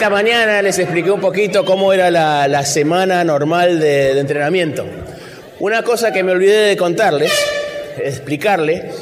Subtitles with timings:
[0.00, 4.86] Esta mañana les expliqué un poquito cómo era la, la semana normal de, de entrenamiento.
[5.58, 7.30] Una cosa que me olvidé de contarles,
[8.02, 8.92] explicarle,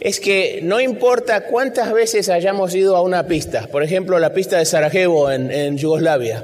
[0.00, 4.56] es que no importa cuántas veces hayamos ido a una pista, por ejemplo la pista
[4.56, 6.42] de Sarajevo en, en Yugoslavia,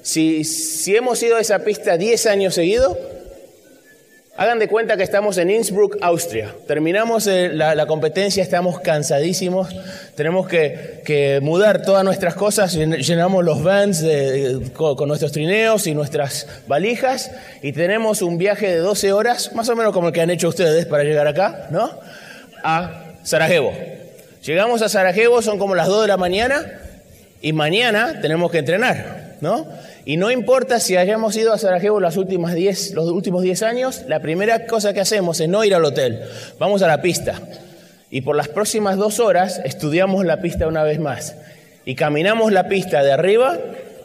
[0.00, 2.96] si, si hemos ido a esa pista 10 años seguidos,
[4.36, 6.52] Hagan de cuenta que estamos en Innsbruck, Austria.
[6.66, 9.68] Terminamos eh, la, competencia, estamos cansadísimos,
[10.16, 14.04] tenemos que, mudar todas nuestras cosas, llenamos los vans
[14.72, 17.30] con, con, nuestros trineos y nuestras valijas
[17.62, 20.48] y tenemos un viaje de 12 horas, más o menos como el que han hecho
[20.48, 21.90] ustedes para llegar acá, ¿no?
[22.64, 23.72] A Sarajevo.
[24.44, 26.80] Llegamos a Sarajevo, son como las 2 de la mañana
[27.40, 29.66] y mañana tenemos que entrenar, ¿no?
[30.04, 32.00] Y no importa si hayamos ido a Sarajevo
[32.54, 36.22] diez, los últimos 10 años, la primera cosa que hacemos es no ir al hotel,
[36.58, 37.40] vamos a la pista.
[38.10, 41.34] Y por las próximas dos horas estudiamos la pista una vez más.
[41.84, 43.58] Y caminamos la pista de arriba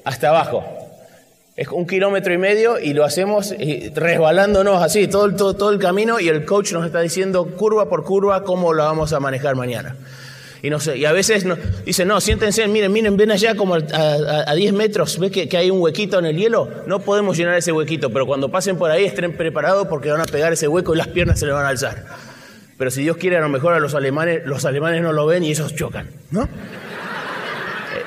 [0.04, 0.64] hasta abajo.
[1.56, 3.54] Es un kilómetro y medio y lo hacemos
[3.94, 8.04] resbalándonos así todo, todo, todo el camino y el coach nos está diciendo curva por
[8.06, 9.96] curva cómo lo vamos a manejar mañana.
[10.62, 14.56] Y, a veces no, dice, no, siéntense, miren, miren, ven allá como a, a, a
[14.56, 16.70] 10 metros, ¿ves que, que, hay un huequito en el hielo?
[16.86, 20.26] No podemos llenar ese huequito, pero cuando pasen por ahí estén preparados porque van a
[20.26, 22.04] pegar ese hueco y las piernas se le van a alzar.
[22.78, 25.44] Pero si Dios quiere, a lo mejor a los alemanes, los alemanes no lo ven
[25.44, 26.50] y ellos chocan, ¿no?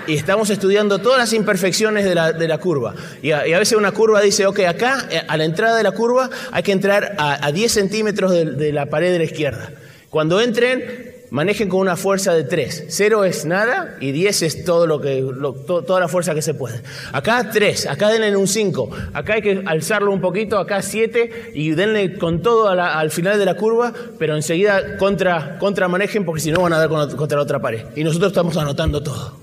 [0.07, 2.95] y estamos estudiando todas las imperfecciones de la, de la curva.
[3.23, 5.93] Y a, y a, veces una curva dice, ok, acá a la entrada de la
[5.93, 9.71] curva hay que entrar a, a 10 centímetros de, de la pared de la izquierda.
[10.11, 12.85] Cuando entren, manejen con una fuerza de 3.
[12.89, 16.83] 0 es nada y 10 es toda la fuerza que se puede.
[17.11, 21.71] Acá 3, acá denle un 5, acá hay que alzarlo un poquito, acá 7 y
[21.71, 26.53] denle con todo al final de la curva, pero enseguida contra, contra manejen porque si
[26.53, 27.87] no van a dar contra la otra pared.
[27.97, 29.41] Y nosotros estamos anotando todo.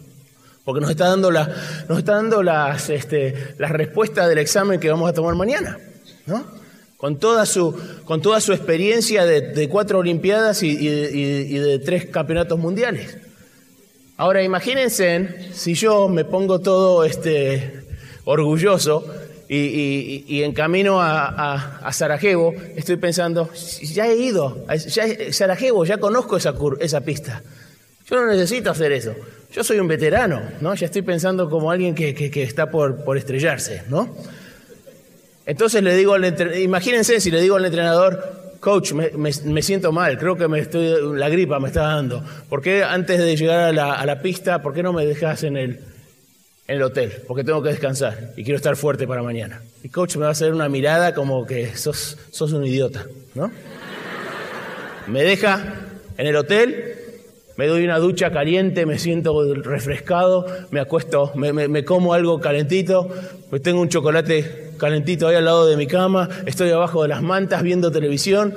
[0.63, 1.49] Porque nos está dando, la,
[1.87, 5.79] nos está dando las, este, las respuestas del examen que vamos a tomar mañana.
[6.27, 6.45] ¿no?
[6.99, 7.73] Con toda su,
[8.03, 13.17] con toda su experiencia de, cuatro Olimpiadas y, de tres campeonatos mundiales.
[14.17, 17.85] Ahora imagínense si yo me pongo todo este,
[18.25, 19.05] orgulloso
[19.47, 23.49] y, y en camino a, Sarajevo, estoy pensando,
[23.81, 27.41] ya he ido, ya, Sarajevo, ya conozco esa, esa pista.
[28.09, 29.15] Yo no necesito hacer eso.
[29.53, 30.75] Yo soy un veterano, ¿no?
[30.75, 34.13] Ya estoy pensando como alguien que, que, que está por, por estrellarse, ¿no?
[35.49, 39.91] Entonces le digo al entrenador, imagínense si le digo al entrenador, coach, me, me, siento
[39.91, 42.23] mal, creo que me estoy, la gripa me está dando.
[42.47, 45.41] ¿Por qué antes de llegar a la, a la pista, por qué no me dejas
[45.41, 45.69] en el,
[46.67, 47.23] en el hotel?
[47.27, 49.63] Porque tengo que descansar y quiero estar fuerte para mañana.
[49.83, 53.51] Y coach me va a hacer una mirada como que sos, sos un idiota, ¿no?
[55.07, 55.77] Me deja
[56.19, 56.93] en el hotel,
[57.57, 63.09] me doy una ducha caliente, me siento refrescado, me acuesto, me, me como algo calentito,
[63.49, 67.21] pues tengo un chocolate calentito ahí al lado de mi cama, estoy abajo de las
[67.21, 68.55] mantas viendo televisión,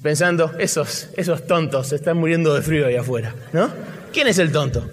[0.00, 3.68] pensando, esos, esos tontos se están muriendo de frío ahí afuera, ¿no?
[4.12, 4.88] ¿Quién es el tonto?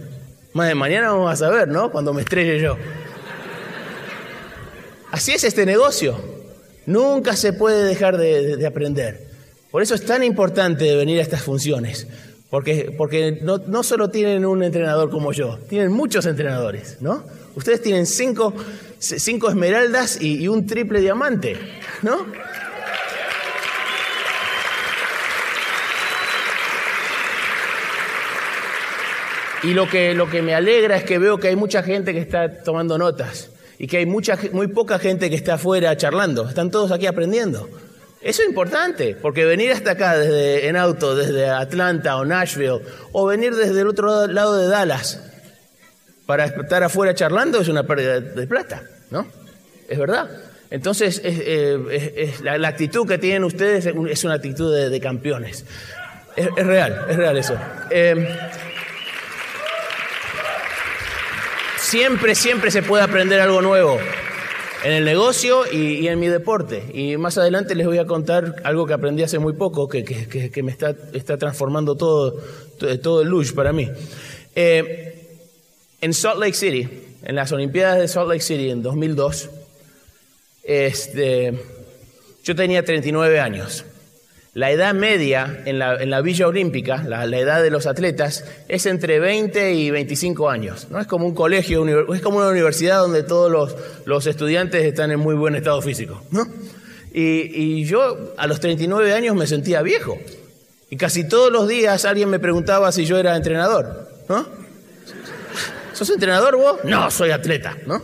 [0.54, 1.92] Mañana vamos a saber, ¿no?
[1.92, 2.78] Cuando me estrelle yo.
[5.12, 6.18] Así es este negocio.
[6.88, 9.28] Nunca se puede dejar de, de, de aprender.
[9.70, 12.08] Por eso es tan importante venir a estas funciones.
[12.50, 17.26] Porque, porque no, no, solo tienen un entrenador como yo, tienen muchos entrenadores, ¿no?
[17.56, 18.54] Ustedes tienen cinco,
[19.06, 21.58] cinco esmeraldas y, un triple diamante,
[22.02, 22.26] ¿no?
[29.64, 32.20] Y lo que, lo que me alegra es que veo que hay mucha gente que
[32.20, 33.50] está tomando notas
[33.80, 36.48] y que hay mucha, muy poca gente que está afuera charlando.
[36.48, 37.68] Están todos aquí aprendiendo.
[38.22, 43.26] Eso es importante, porque venir hasta acá desde, en auto, desde Atlanta o Nashville, o
[43.26, 45.20] venir desde el otro lado de Dallas
[46.26, 49.28] para estar afuera charlando es una pérdida de plata, ¿no?
[49.88, 50.30] Es verdad.
[50.72, 55.66] Entonces, es, es, es, la, actitud que tienen ustedes es una actitud de, campeones.
[56.36, 57.56] Es, real, es real eso.
[57.92, 58.28] Eh,
[61.78, 64.00] siempre, siempre se puede aprender algo nuevo
[64.84, 66.84] en el negocio y, en mi deporte.
[66.94, 70.52] Y más adelante les voy a contar algo que aprendí hace muy poco, que, que,
[70.52, 72.42] que me está, está, transformando todo,
[73.02, 73.90] todo el lush para mí.
[74.56, 75.38] Eh,
[76.02, 79.50] en Salt Lake City, en las Olimpiadas de Salt Lake City en 2002,
[80.64, 81.60] este,
[82.44, 83.86] yo tenía 39 años.
[84.54, 88.46] La edad media en la, en la Villa Olímpica, la, la, edad de los atletas,
[88.70, 90.88] es entre 20 y 25 años.
[90.90, 93.76] No es como un colegio, es como una universidad donde todos los,
[94.06, 96.22] los estudiantes están en muy buen estado físico.
[96.32, 96.48] ¿no?
[97.12, 100.18] Y, y, yo a los 39 años me sentía viejo.
[100.90, 104.10] Y casi todos los días alguien me preguntaba si yo era entrenador.
[104.30, 104.65] ¿no?
[105.96, 106.84] ¿Sos entrenador vos?
[106.84, 108.02] No, soy atleta, ¿no?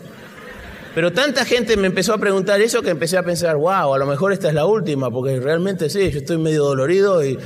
[0.95, 4.05] Pero tanta gente me empezó a preguntar eso que empecé a pensar, wow, a lo
[4.05, 7.37] mejor esta es la última, porque realmente sí, yo estoy medio dolorido y,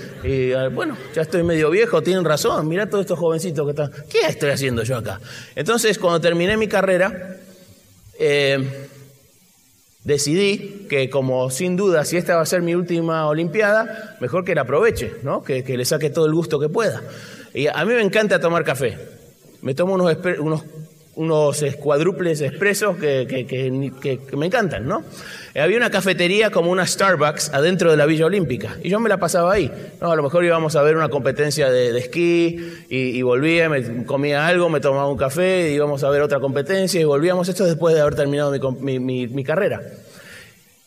[0.53, 4.27] ah, bueno, ya estoy medio viejo, tienen razón, mirá todos estos jovencitos que están, ¿qué
[4.27, 5.19] estoy haciendo yo acá?
[5.55, 7.37] Entonces, cuando terminé mi carrera,
[8.19, 8.87] eh,
[10.03, 14.53] decidí que como sin duda, si esta va a ser mi última Olimpiada, mejor que
[14.53, 15.43] la aproveche, ¿no?
[15.43, 17.01] que, que le saque todo el gusto que pueda.
[17.53, 19.14] Y a mí me encanta tomar café.
[19.61, 20.63] Me tomo unos, unos
[21.15, 25.03] unos cuádruples expresos que, que, me encantan, ¿no?
[25.53, 29.07] Eh, había una cafetería como una Starbucks adentro de la Villa Olímpica y yo me
[29.07, 29.71] la pasaba ahí.
[30.01, 30.11] ¿no?
[30.11, 34.69] A lo mejor íbamos a ver una competencia de, esquí y, volvía, me comía algo,
[34.69, 37.47] me tomaba un café, y íbamos a ver otra competencia y volvíamos.
[37.47, 39.81] Esto después de haber terminado mi, carrera.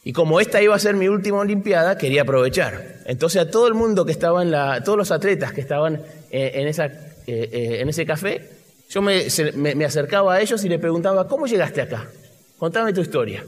[0.05, 2.99] Y como esta iba a ser mi última Olimpiada, quería aprovechar.
[3.07, 6.53] Entonces a todo el mundo que estaba en la, todos los atletas que estaban eh,
[6.55, 6.87] en, esa,
[7.27, 8.58] eh, en ese café,
[8.89, 12.11] yo me, acercaba a ellos y le preguntaba, ¿cómo llegaste acá?
[12.59, 13.45] Contame tu historia.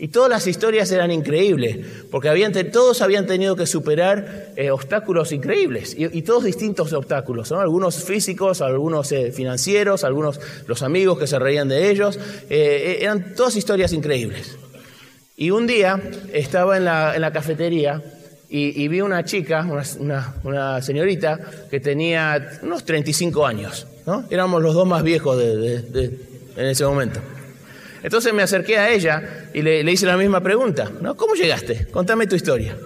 [0.00, 1.78] Y todas las historias eran increíbles,
[2.10, 8.04] porque habían, todos habían tenido que superar eh, obstáculos increíbles, y, todos distintos obstáculos, algunos
[8.04, 12.18] físicos, algunos eh, financieros, algunos los amigos que se reían de ellos,
[12.48, 14.56] eh, eran todas historias increíbles.
[15.36, 16.00] Y un día
[16.32, 18.02] estaba en la, en la cafetería
[18.50, 19.66] y, vi una chica,
[20.00, 21.38] una, una señorita,
[21.70, 23.86] que tenía unos 35 años.
[24.30, 26.10] Éramos los dos más viejos de,
[26.56, 27.20] en ese momento.
[28.02, 31.16] Entonces me acerqué a ella y le, hice la misma pregunta, ¿no?
[31.16, 31.88] ¿Cómo llegaste?
[31.90, 32.76] Contame tu historia.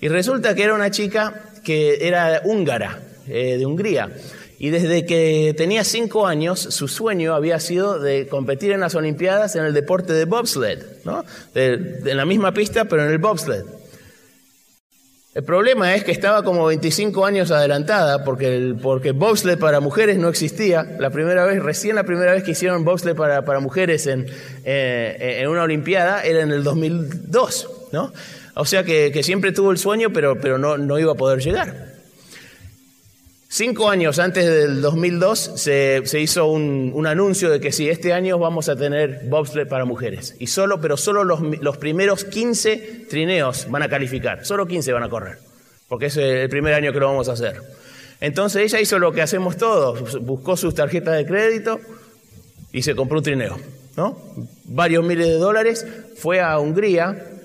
[0.00, 4.10] Y resulta que era una chica que era húngara, eh, de Hungría.
[4.58, 9.54] Y desde que tenía cinco años, su sueño había sido de competir en las Olimpiadas
[9.54, 11.24] en el deporte de bobsled, ¿no?
[11.54, 13.64] en la misma pista, pero en el bobsled.
[15.36, 20.16] El problema es que estaba como 25 años adelantada porque el porque bobsled para mujeres
[20.16, 20.96] no existía.
[20.98, 24.28] La primera vez, recién la primera vez que hicieron bobsled para, para mujeres en,
[24.64, 28.14] eh, en una Olimpiada era en el 2002, ¿no?
[28.54, 31.40] O sea que, que siempre tuvo el sueño, pero, pero no, no iba a poder
[31.40, 31.95] llegar.
[33.56, 38.68] Cinco años antes del 2002 se, hizo un, anuncio de que sí, este año vamos
[38.68, 40.36] a tener bobsled para mujeres.
[40.38, 44.44] Y solo, pero solo los, primeros 15 trineos van a calificar.
[44.44, 45.38] Solo 15 van a correr.
[45.88, 47.62] Porque es el primer año que lo vamos a hacer.
[48.20, 50.22] Entonces ella hizo lo que hacemos todos.
[50.22, 51.80] Buscó sus tarjetas de crédito
[52.72, 53.56] y se compró un trineo.
[53.96, 54.20] ¿no?
[54.64, 55.86] Varios miles de dólares.
[56.18, 57.36] Fue a Hungría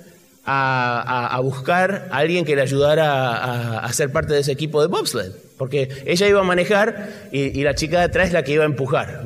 [0.44, 5.32] a, buscar a alguien que le ayudara a, ser parte de ese equipo de bobsled.
[5.62, 8.66] Porque ella iba a manejar y, la chica de atrás es la que iba a
[8.66, 9.24] empujar.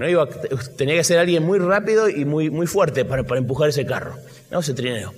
[0.76, 4.18] tenía que ser alguien muy rápido y muy, fuerte para, empujar ese carro,
[4.52, 4.60] ¿no?
[4.60, 5.14] ese trineo.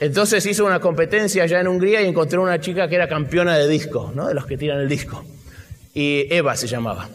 [0.00, 3.68] Entonces hizo una competencia allá en Hungría y encontró una chica que era campeona de
[3.68, 4.26] disco, ¿no?
[4.26, 5.24] de los que tiran el disco.
[5.94, 7.08] Y Eva se llamaba.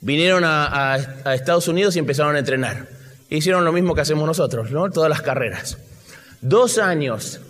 [0.00, 0.98] Vinieron a,
[1.32, 2.88] Estados Unidos y empezaron a entrenar.
[3.30, 4.90] Hicieron lo mismo que hacemos nosotros, ¿no?
[4.90, 5.78] todas las carreras.
[6.40, 7.40] Dos años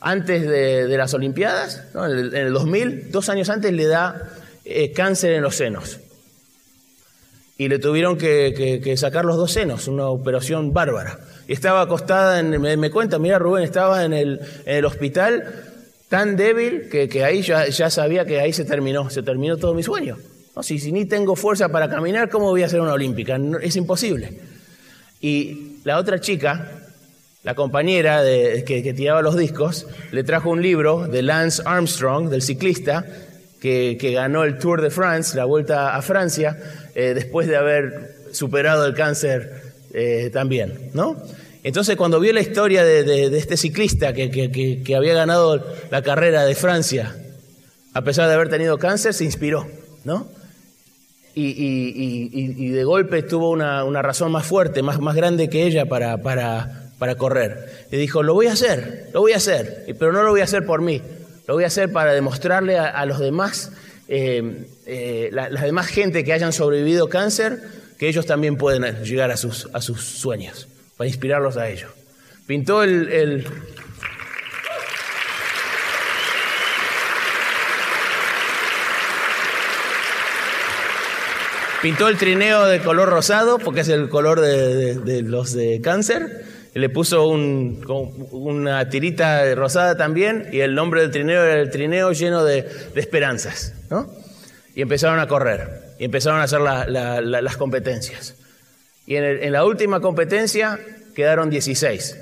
[0.00, 4.30] antes de, las Olimpiadas, en, el, 2000, dos años antes le da
[4.64, 6.00] eh, cáncer en los senos.
[7.58, 11.18] Y le tuvieron que, sacar los dos senos, una operación bárbara.
[11.46, 15.64] Y estaba acostada, en, me, cuenta, mira Rubén, estaba en el, hospital
[16.08, 20.16] tan débil que, ahí ya, sabía que ahí se terminó, se terminó todo mi sueño.
[20.56, 20.62] ¿No?
[20.62, 23.38] Si, ni tengo fuerza para caminar, ¿cómo voy a hacer una olímpica?
[23.60, 24.40] es imposible.
[25.20, 26.79] Y la otra chica,
[27.42, 32.42] la compañera de, que, tiraba los discos le trajo un libro de Lance Armstrong, del
[32.42, 33.06] ciclista,
[33.60, 36.56] que, ganó el Tour de France, la vuelta a Francia,
[36.94, 41.16] eh, después de haber superado el cáncer eh, también, ¿no?
[41.62, 47.14] Entonces, cuando vio la historia de, este ciclista que, había ganado la carrera de Francia,
[47.92, 49.66] a pesar de haber tenido cáncer, se inspiró,
[50.04, 50.28] ¿no?
[51.34, 57.86] Y, de golpe tuvo una, razón más fuerte, más, grande que ella para para correr.
[57.90, 60.44] Y dijo, lo voy a hacer, lo voy a hacer, pero no lo voy a
[60.44, 61.00] hacer por mí,
[61.48, 63.72] lo voy a hacer para demostrarle a, los demás,
[64.06, 67.58] eh, eh, la, demás gente que hayan sobrevivido cáncer,
[67.98, 71.90] que ellos también pueden llegar a sus, a sus sueños, para inspirarlos a ellos.
[72.46, 73.46] Pintó el,
[81.80, 86.88] Pintó el trineo de color rosado, porque es el color de los de cáncer, le
[86.88, 92.66] puso una tirita rosada también y el nombre del trineo era el trineo lleno de,
[92.94, 93.74] esperanzas.
[93.90, 94.08] ¿no?
[94.74, 98.36] Y empezaron a correr y empezaron a hacer las competencias.
[99.06, 100.78] Y en, la última competencia
[101.14, 102.18] quedaron 16.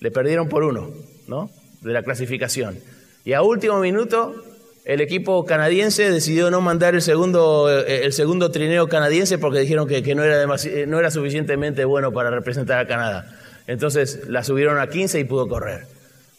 [0.00, 0.92] Le perdieron por uno
[1.26, 1.50] ¿no?
[1.80, 2.78] de la clasificación.
[3.24, 4.44] Y a último minuto
[4.84, 9.86] el equipo canadiense decidió no mandar el segundo, eh, el segundo trineo canadiense porque dijeron
[9.86, 13.38] que, que no, era no era suficientemente bueno para representar a Canadá.
[13.68, 15.86] Entonces la subieron a 15 y pudo correr.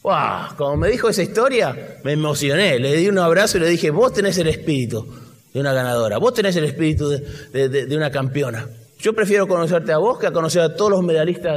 [0.01, 0.57] ¡Wow!
[0.57, 2.79] Como me dijo esa historia, me emocioné.
[2.79, 5.05] Le di un abrazo y le dije, vos tenés el espíritu
[5.53, 8.67] de una ganadora, vos tenés el espíritu de, una campeona.
[8.99, 11.55] Yo prefiero conocerte a vos que a conocer a todos los medalistas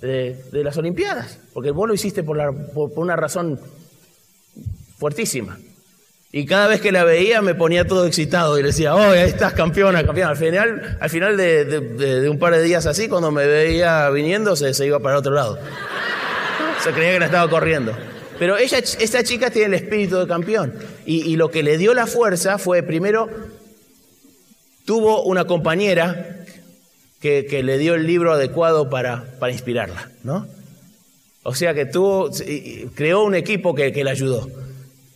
[0.00, 2.38] de, las Olimpiadas, porque vos lo hiciste por,
[2.74, 3.58] por una razón
[4.98, 5.58] fuertísima.
[6.36, 9.20] Y cada vez que la veía me ponía todo excitado y le decía, oh, ahí
[9.20, 10.32] estás campeona, campeona.
[10.32, 14.84] Al final, al final de, un par de días así, cuando me veía viniendo, se,
[14.84, 15.60] iba para otro lado.
[16.82, 17.96] Se creía que la estaba corriendo.
[18.36, 20.74] Pero ella, esta chica tiene el espíritu de campeón.
[21.06, 23.30] Y, lo que le dio la fuerza fue, primero,
[24.84, 26.44] tuvo una compañera
[27.20, 30.48] que, le dio el libro adecuado para, inspirarla, ¿no?
[31.44, 32.28] O sea que tuvo,
[32.96, 34.50] creó un equipo que la ayudó.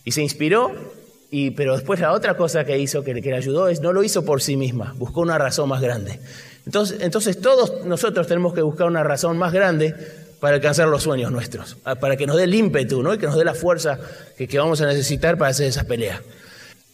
[0.05, 0.97] Y se inspiró
[1.31, 4.25] y, pero después la otra cosa que hizo, que, le ayudó, es no lo hizo
[4.25, 6.19] por sí misma, buscó una razón más grande.
[6.65, 9.95] Entonces, entonces todos nosotros tenemos que buscar una razón más grande
[10.39, 13.13] para alcanzar los sueños nuestros, ah, para que nos dé el ímpetu ¿no?
[13.13, 13.99] y que nos dé la fuerza
[14.37, 16.21] que, vamos a necesitar para hacer esa pelea.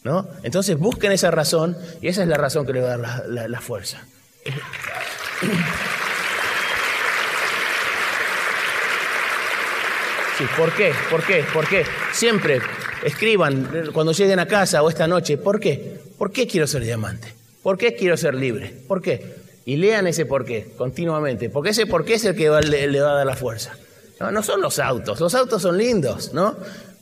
[0.04, 0.28] ¿no?
[0.42, 3.48] Entonces busquen esa razón y esa es la razón que le va a dar la,
[3.48, 4.04] la fuerza.
[10.38, 10.92] Sí, ¿por qué?
[11.10, 11.44] ¿Por qué?
[11.52, 11.86] ¿Por qué?
[12.12, 12.60] Siempre
[13.06, 16.00] escriban cuando lleguen a casa o esta noche, ¿por qué?
[16.18, 17.32] ¿Por qué quiero ser diamante?
[17.62, 18.74] ¿Por qué quiero ser libre?
[18.88, 19.36] ¿Por qué?
[19.64, 23.12] Y lean ese por qué continuamente, porque ese por qué es el que le, va
[23.12, 23.76] a dar la fuerza.
[24.18, 26.56] No, son los autos, los autos son lindos, ¿no?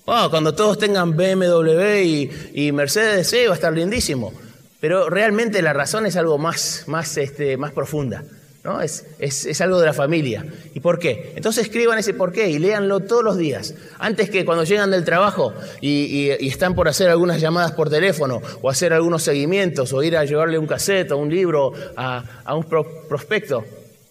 [0.04, 4.32] Oh, cuando todos tengan BMW y, Mercedes C va a estar lindísimo.
[4.80, 8.24] Pero realmente la razón es algo más, más, este, más profunda.
[8.64, 8.80] ¿No?
[8.80, 10.44] Es, es, algo de la familia.
[10.72, 11.34] ¿Y por qué?
[11.36, 13.74] Entonces escriban ese por qué y léanlo todos los días.
[13.98, 15.52] Antes que cuando llegan del trabajo
[15.82, 20.24] y, están por hacer algunas llamadas por teléfono o hacer algunos seguimientos o ir a
[20.24, 23.64] llevarle un cassette o un libro a, un prospecto,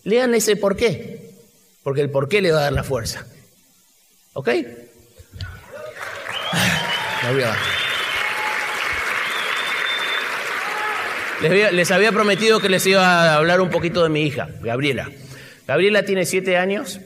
[0.04, 1.34] lean ese por qué.
[1.82, 3.26] Porque el por qué le va a dar la fuerza.
[4.34, 4.50] ¿Ok?
[11.44, 15.10] Les había, prometido que les iba a hablar un poquito de mi hija, Gabriela.
[15.68, 17.02] Gabriela tiene siete años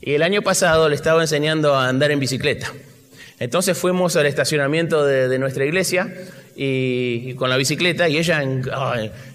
[0.00, 2.72] y el año pasado le estaba enseñando a andar en bicicleta.
[3.38, 6.12] Entonces fuimos al estacionamiento de, nuestra iglesia
[6.56, 8.42] y, con la bicicleta y ella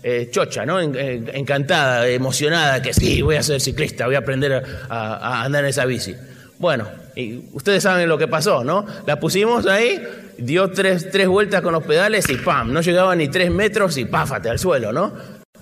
[0.03, 0.81] eh, chocha, ¿no?
[0.81, 5.85] encantada, emocionada, que sí, voy a ser ciclista, voy a aprender a andar en esa
[5.85, 6.13] bici.
[6.57, 8.85] Bueno, y ustedes saben lo que pasó, ¿no?
[9.05, 10.01] La pusimos ahí,
[10.37, 12.71] dio tres, tres vueltas con los pedales y ¡pam!
[12.71, 14.49] No llegaba ni tres metros y ¡páfate!
[14.49, 15.13] al suelo, ¿no?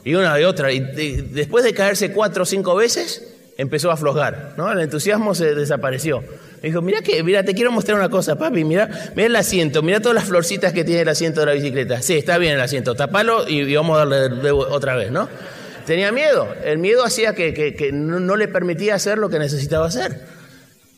[0.04, 0.72] Y una y otra.
[0.72, 4.72] Y, después de caerse cuatro o cinco veces, empezó a aflojar, ¿no?
[4.72, 6.22] El entusiasmo se desapareció.
[6.62, 9.82] Me dijo, mira que, mira, te quiero mostrar una cosa, papi, mira, mira el asiento,
[9.82, 12.02] mira todas las florcitas que tiene el asiento de la bicicleta.
[12.02, 15.28] Sí, está bien el asiento, tapalo y, vamos a darle otra vez, ¿no?
[15.86, 20.33] Tenía miedo, el miedo hacía que, no le permitía hacer lo que necesitaba hacer.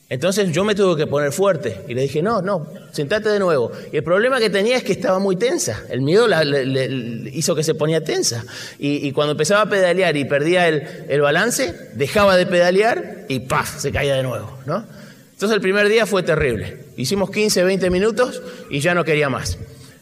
[0.07, 3.71] Entonces yo me tuve que poner fuerte y le dije, no, no, sentate de nuevo.
[3.91, 5.81] Y el problema que tenía es que estaba muy tensa.
[5.89, 8.45] El miedo le, hizo que se ponía tensa.
[8.77, 13.79] Y, cuando empezaba a pedalear y perdía el, balance, dejaba de pedalear y ¡paf!
[13.79, 14.59] se caía de nuevo.
[14.67, 14.85] ¿no?
[15.31, 16.85] Entonces el primer día fue terrible.
[16.97, 19.57] Hicimos 15, 20 minutos y ya no quería más.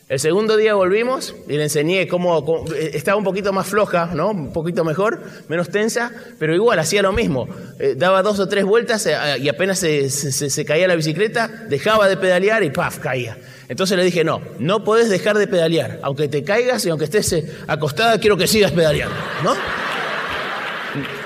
[0.09, 4.31] El segundo día volvimos y le enseñé cómo, eh, estaba un poquito más floja, ¿no?
[4.31, 7.47] Un poquito mejor, menos tensa, pero igual hacía lo mismo.
[7.79, 12.17] Eh, daba dos o tres vueltas eh, y apenas se, caía la bicicleta, dejaba de
[12.17, 12.99] pedalear y ¡paf!
[12.99, 13.37] caía.
[13.69, 15.99] Entonces le dije, no, no podés dejar de pedalear.
[16.03, 17.33] Aunque te caigas y aunque estés
[17.67, 19.55] acostada, quiero que sigas pedaleando, ¿no?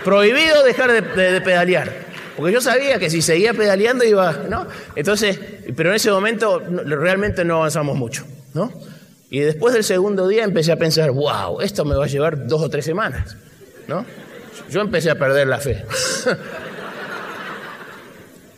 [0.03, 2.05] Prohibido dejar de, pedalear.
[2.37, 4.67] Porque yo sabía que si seguía pedaleando iba, ¿no?
[4.95, 5.39] Entonces,
[5.75, 8.23] pero en ese momento realmente no avanzamos mucho.
[9.29, 12.61] Y después del segundo día empecé a pensar, wow, esto me va a llevar dos
[12.61, 13.35] o tres semanas,
[13.87, 14.05] ¿no?
[14.69, 15.83] Yo empecé a perder la fe.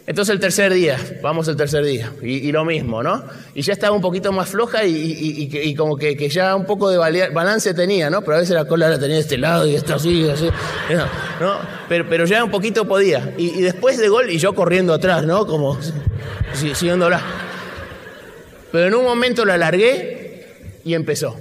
[0.09, 3.23] Entonces el tercer día, vamos el tercer día, y, lo mismo, ¿no?
[3.53, 7.75] Y ya estaba un poquito más floja y, como que, ya un poco de balance
[7.75, 8.21] tenía, ¿no?
[8.21, 10.49] Pero a veces la cola la tenía de este lado y esta así, así,
[11.39, 11.57] ¿no?
[11.87, 13.35] Pero, pero ya un poquito podía.
[13.37, 15.45] Y, después de gol, y yo corriendo atrás, ¿no?
[15.45, 15.77] Como
[16.53, 17.21] siguiéndola.
[18.71, 20.45] Pero en un momento la alargué
[20.83, 21.37] y empezó.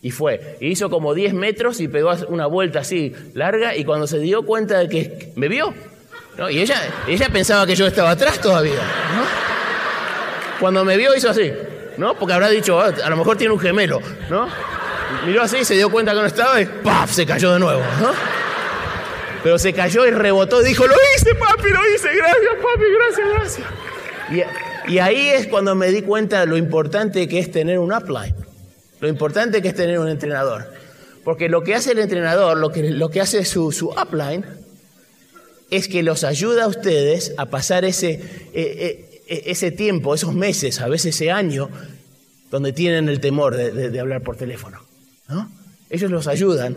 [0.00, 0.56] Y fue.
[0.60, 4.44] Y hizo como 10 metros y pegó una vuelta así larga y cuando se dio
[4.44, 5.72] cuenta de que me vio.
[6.50, 6.76] Y ella,
[7.06, 8.80] ella pensaba que yo estaba atrás todavía.
[10.58, 11.52] Cuando me vio hizo así.
[11.96, 12.14] ¿no?
[12.14, 14.00] Porque habrá dicho, ah, a lo mejor tiene un gemelo.
[14.28, 14.48] ¿no?
[15.26, 17.10] Miró así, se dio cuenta que no estaba y ¡paf!
[17.10, 17.82] se cayó de nuevo.
[19.42, 23.28] Pero se cayó y rebotó y dijo, lo hice, papi, lo hice, gracias, papi, gracias,
[23.34, 23.68] gracias.
[24.30, 28.34] Y ahí es cuando me di cuenta de lo importante que es tener un upline,
[29.00, 30.72] lo importante que es tener un entrenador.
[31.24, 34.44] Porque lo que hace el entrenador, lo que, lo que hace su, su upline,
[35.70, 38.20] es que los ayuda a ustedes a pasar ese, eh,
[38.52, 41.70] eh, eh, ese tiempo, esos meses, a veces ese año,
[42.50, 44.82] donde tienen el temor de, hablar por teléfono.
[45.28, 45.50] ¿no?
[45.88, 46.76] Ellos los ayudan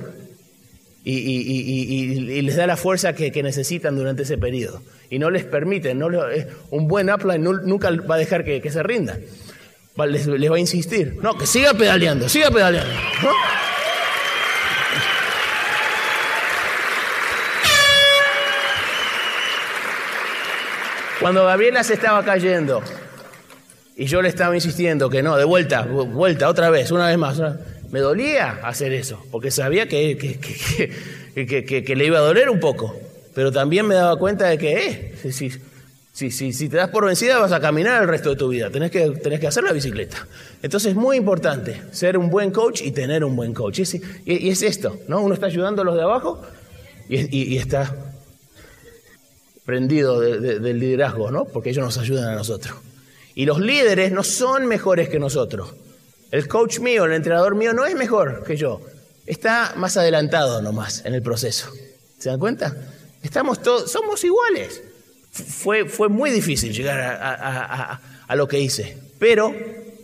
[1.03, 4.81] y, les da la fuerza que, necesitan durante ese periodo.
[5.09, 6.09] Y no les permiten, no
[6.71, 9.21] un buen upline nunca va a dejar que, se rindan.
[10.07, 11.17] Les, les, va a insistir.
[11.21, 12.93] No, que siga pedaleando, siga pedaleando.
[13.23, 13.31] ¿no?
[21.25, 22.83] Cuando Gabriela se estaba cayendo
[23.95, 27.41] y yo le estaba insistiendo que no, de vuelta, vuelta, otra vez, una vez más,
[27.89, 30.91] me dolía hacer eso, porque sabía que,
[31.95, 32.99] le iba a doler un poco,
[33.35, 35.51] pero también me daba cuenta de que, eh, si,
[36.13, 38.69] si, si, si, te das por vencida vas a caminar el resto de tu vida,
[38.69, 40.25] tenés que, que hacer la bicicleta.
[40.63, 43.81] Entonces es muy importante ser un buen coach y tener un buen coach.
[44.25, 45.21] Y es, esto, ¿no?
[45.21, 46.41] Uno está ayudando a los de abajo
[47.09, 47.93] y, y está
[49.65, 51.43] prendido del liderazgo, ¿no?
[51.43, 52.77] Porque ellos nos ayudan a nosotros.
[53.35, 55.73] Y los líderes no son mejores que nosotros.
[56.31, 58.79] El coach mío, el entrenador mío no es mejor que yo.
[59.25, 61.69] Está más adelantado nomás en el proceso.
[62.17, 62.73] ¿Se dan cuenta?
[63.25, 64.83] Estamos todos, somos iguales.
[65.31, 69.53] Fue, fue muy difícil llegar a, a lo que hice, pero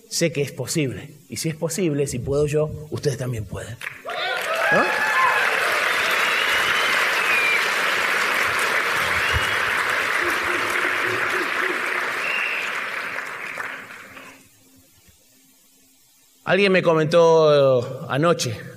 [0.10, 1.12] sé que es posible.
[1.30, 3.78] Y si es posible, si puedo yo, ustedes también pueden.
[16.44, 18.71] Alguien me comentó eh, anoche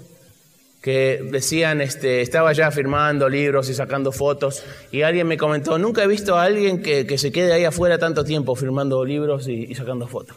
[0.84, 4.62] que decían, este, estaba ya firmando libros y sacando fotos,
[4.92, 8.22] y alguien me comentó, nunca he visto a alguien que, se quede ahí afuera tanto
[8.22, 10.36] tiempo firmando libros y, sacando fotos.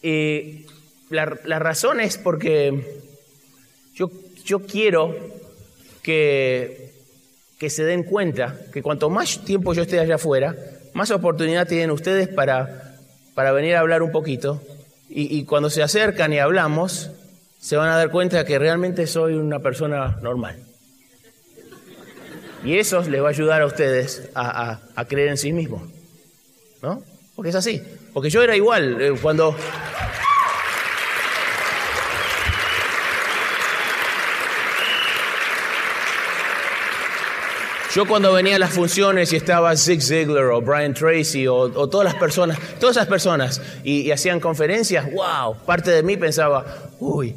[0.00, 0.64] Y
[1.08, 3.02] la, razón es porque
[3.96, 4.12] yo,
[4.44, 5.16] yo quiero
[6.04, 6.92] que,
[7.58, 10.54] que se den cuenta que cuanto más tiempo yo esté allá afuera,
[10.94, 12.96] más oportunidad tienen ustedes para,
[13.34, 14.62] para venir a hablar un poquito
[15.12, 17.10] y, cuando se acercan y hablamos,
[17.60, 20.56] se van a dar cuenta que realmente soy una persona normal.
[22.64, 25.82] Y eso les va a ayudar a ustedes a, creer en sí mismos.
[26.82, 27.02] ¿No?
[27.36, 27.82] Porque es así.
[28.14, 29.00] Porque yo era igual.
[29.00, 29.54] Eh, cuando,
[37.94, 42.04] Yo cuando venía a las funciones y estaba Zig Ziglar o Brian Tracy o, todas
[42.04, 46.64] las personas, todas esas personas y, hacían conferencias, wow, parte de mí pensaba,
[47.00, 47.34] uy,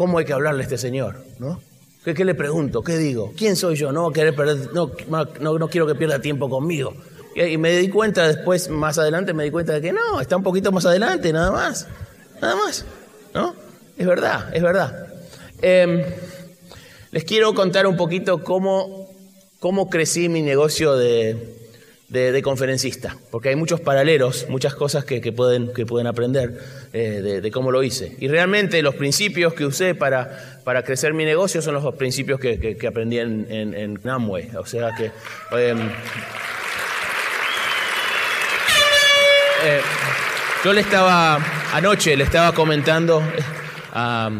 [0.00, 1.22] ¿cómo hay que hablarle a este señor?
[1.38, 1.60] ¿No?
[2.02, 2.80] ¿Qué, le pregunto?
[2.82, 3.34] ¿Qué digo?
[3.36, 3.92] ¿Quién soy yo?
[3.92, 4.90] No, querer perder, no,
[5.40, 6.94] no, quiero que pierda tiempo conmigo.
[7.36, 10.42] Y, me di cuenta después, más adelante, me di cuenta de que no, está un
[10.42, 11.86] poquito más adelante, nada más.
[12.40, 12.86] Nada más.
[13.34, 13.54] ¿No?
[13.98, 15.06] Es verdad, es verdad.
[15.60, 16.02] Em,
[17.10, 19.10] les quiero contar un poquito cómo
[19.58, 21.59] cómo crecí mi negocio de,
[22.42, 26.58] conferencista, porque hay muchos paralelos, muchas cosas que, pueden, que pueden aprender
[26.92, 28.16] eh, de, cómo lo hice.
[28.18, 32.76] Y realmente los principios que usé para, para crecer mi negocio son los principios que,
[32.86, 34.50] aprendí en, en, Namway.
[34.56, 35.12] O sea que...
[35.56, 35.78] Em,
[39.64, 39.80] eh,
[40.64, 41.38] yo le estaba,
[41.72, 43.22] anoche le estaba comentando
[43.92, 44.30] a,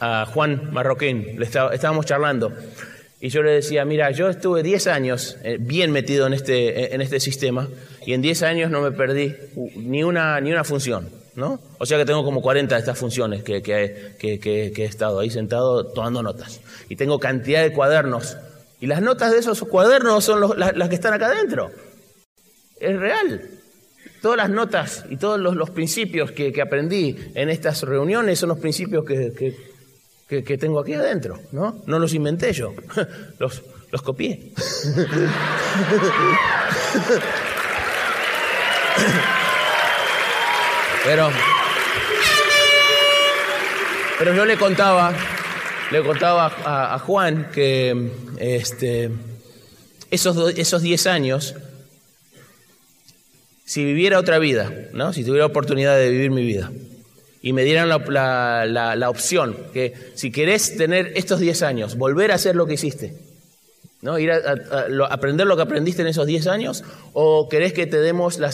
[0.00, 2.52] a Juan Marroquín, le estábamos charlando.
[3.20, 7.00] Y yo le decía, mira, yo estuve 10 años eh, bien metido en este, en
[7.00, 7.68] este sistema
[8.04, 9.34] y en 10 años no me perdí
[9.74, 11.58] ni una, ni una función, ¿no?
[11.78, 15.30] O sea que tengo como 40 de estas funciones que, que, que, he estado ahí
[15.30, 16.60] sentado tomando notas.
[16.90, 18.36] Y tengo cantidad de cuadernos.
[18.80, 21.70] Y las notas de esos cuadernos son las, que están acá adentro.
[22.78, 23.48] Es real.
[24.20, 28.58] Todas las notas y todos los, los principios que, aprendí en estas reuniones son los
[28.58, 29.56] principios que,
[30.26, 31.82] que, tengo aquí adentro, ¿no?
[31.86, 32.74] No los inventé yo,
[33.38, 33.62] los,
[33.92, 34.52] los copié.
[41.04, 41.30] Pero,
[44.18, 45.14] pero yo le contaba,
[45.92, 49.12] le contaba a, Juan que este,
[50.10, 51.54] esos, esos 10 años,
[53.64, 55.12] si viviera otra vida, ¿no?
[55.12, 56.72] si tuviera oportunidad de vivir mi vida,
[57.46, 62.56] y me dieran la, opción que si querés tener estos 10 años, volver a hacer
[62.56, 63.14] lo que hiciste,
[64.02, 64.18] ¿no?
[64.18, 64.56] ir a,
[65.10, 66.82] aprender lo que aprendiste en esos 10 años,
[67.12, 68.48] o querés que te demos la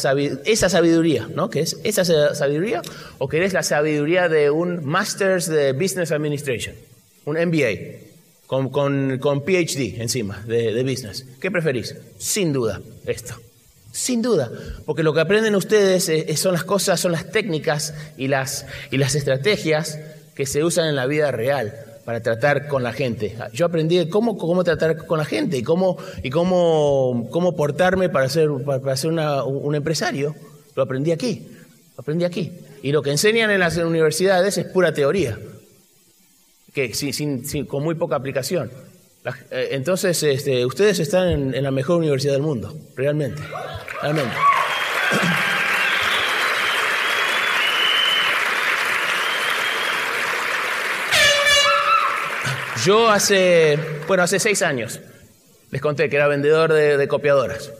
[0.44, 1.48] esa sabiduría, ¿no?
[1.48, 2.82] que es esa sabiduría,
[3.16, 6.76] o querés la sabiduría de un Masters de Business Administration,
[7.24, 8.10] un MBA.
[8.46, 11.24] Con, con, PhD encima de, de business.
[11.40, 11.96] ¿Qué preferís?
[12.18, 13.36] Sin duda, esto.
[13.92, 14.50] Sin duda,
[14.86, 19.14] porque lo que aprenden ustedes son las cosas, son las técnicas y las, y las
[19.14, 19.98] estrategias
[20.34, 21.74] que se usan en la vida real
[22.04, 23.36] para tratar con la gente.
[23.52, 28.28] Yo aprendí cómo, cómo tratar con la gente y cómo, y cómo, cómo portarme para
[28.28, 30.34] ser, para ser un empresario.
[30.74, 31.46] Lo aprendí aquí,
[31.94, 32.52] lo aprendí aquí.
[32.82, 35.38] Y lo que enseñan en las universidades es pura teoría,
[36.72, 38.70] que sin, con muy poca aplicación.
[39.24, 43.40] Eh, entonces, este, ustedes están en, la mejor universidad del mundo, realmente.
[52.84, 54.98] Yo hace, bueno, hace seis años
[55.70, 57.70] les conté que era vendedor de, copiadoras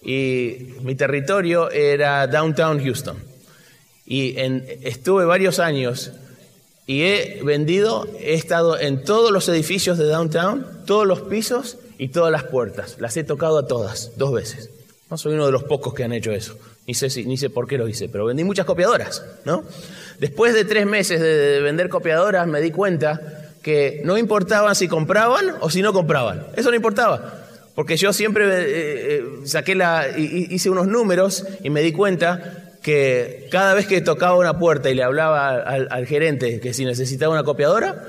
[0.00, 3.18] y mi territorio era Downtown Houston.
[4.06, 4.36] Y
[4.82, 6.12] estuve varios años
[6.86, 12.08] y he vendido, he estado en todos los edificios de Downtown, todos los pisos y
[12.08, 12.96] todas las puertas.
[12.98, 14.70] Las he tocado a todas, dos veces.
[15.10, 16.56] No soy uno de los pocos que han hecho eso.
[16.86, 19.64] Ni sé, ni sé por qué lo hice, pero vendí muchas copiadoras, ¿no?
[20.18, 25.54] Después de tres meses de vender copiadoras me di cuenta que no importaba si compraban
[25.60, 26.46] o si no compraban.
[26.56, 27.46] Eso no importaba.
[27.74, 33.48] Porque yo siempre eh, eh, saqué la, hice unos números y me di cuenta que
[33.50, 37.42] cada vez que tocaba una puerta y le hablaba al, gerente que si necesitaba una
[37.42, 38.04] copiadora,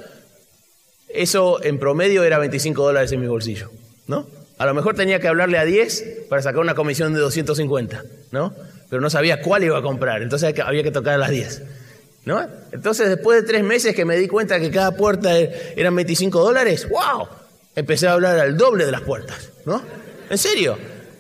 [1.08, 3.72] eso en promedio era 25 dólares en mi bolsillo,
[4.08, 4.28] ¿no?
[4.58, 8.54] A lo mejor tenía que hablarle a 10 para sacar una comisión de 250, ¿no?
[8.90, 11.64] Pero no sabía cuál iba a comprar, entonces había que tocar a las 10.
[12.26, 12.44] ¿No?
[12.72, 16.44] Entonces, después de tres meses que me di cuenta que cada puerta e-, eran 25
[16.44, 17.28] dólares, ¡wow!
[17.76, 19.80] Empecé a hablar al doble de las puertas, ¿no?
[20.28, 20.76] ¿En serio?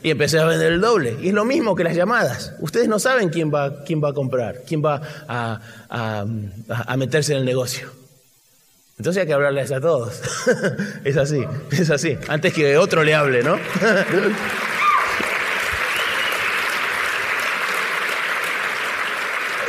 [0.05, 1.17] Y empecé a vender el doble.
[1.19, 2.53] Y es lo mismo que las llamadas.
[2.59, 5.59] Ustedes no saben quién va, quién va a comprar, quién va a,
[6.95, 7.89] meterse en el negocio.
[8.99, 10.21] Entonces hay que hablarles a todos.
[11.03, 12.15] es así, es así.
[12.27, 13.55] Antes que otro le hable, ¿no?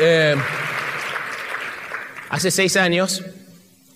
[0.01, 0.37] eh,
[2.29, 3.25] Hace seis años,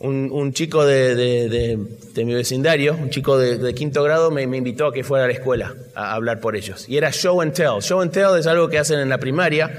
[0.01, 1.79] un, chico de,
[2.17, 5.75] mi vecindario, un chico de, quinto grado, me, invitó a que fuera a la escuela
[5.95, 6.89] a hablar por ellos.
[6.89, 7.81] Y era show and tell.
[7.81, 9.71] Show and tell es algo que hacen en la primaria,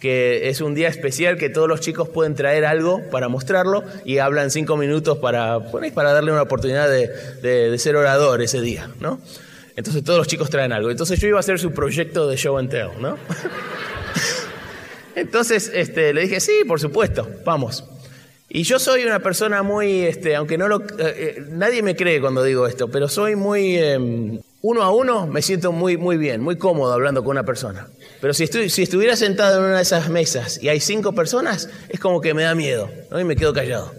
[0.00, 4.18] que es un día especial que todos los chicos pueden traer algo para mostrarlo y
[4.18, 5.58] hablan cinco minutos para,
[5.94, 9.20] para darle una oportunidad de, ser orador ese día, ¿no?
[9.76, 10.90] Entonces todos los chicos traen algo.
[10.90, 13.18] Entonces yo iba a hacer su proyecto de show and tell, ¿no?
[15.14, 17.84] Entonces este, le dije, sí, por supuesto, vamos.
[18.48, 22.20] Y yo soy una persona muy, este, aunque no lo, eh, eh, nadie me cree
[22.20, 26.40] cuando digo esto, pero soy muy, em, uno a uno me siento muy, muy bien,
[26.40, 27.88] muy cómodo hablando con una persona.
[28.20, 31.68] Pero si, estoy, si estuviera sentado en una de esas mesas y hay cinco personas,
[31.88, 33.18] es como que me da miedo, ¿no?
[33.18, 33.92] Y me quedo callado,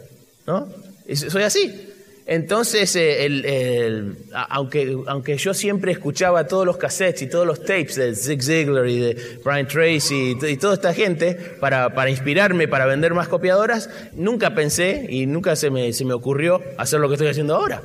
[0.45, 0.67] ¿no?
[1.13, 1.86] soy así.
[2.29, 4.03] Entonces, eh,
[4.49, 8.85] aunque, aunque yo siempre escuchaba todos los cassettes y todos los tapes de Zig Ziglar
[8.85, 13.89] y de Brian Tracy y, toda esta gente para, para, inspirarme, para vender más copiadoras,
[14.11, 17.81] nunca pensé y nunca se me, se me ocurrió hacer lo que estoy haciendo ahora.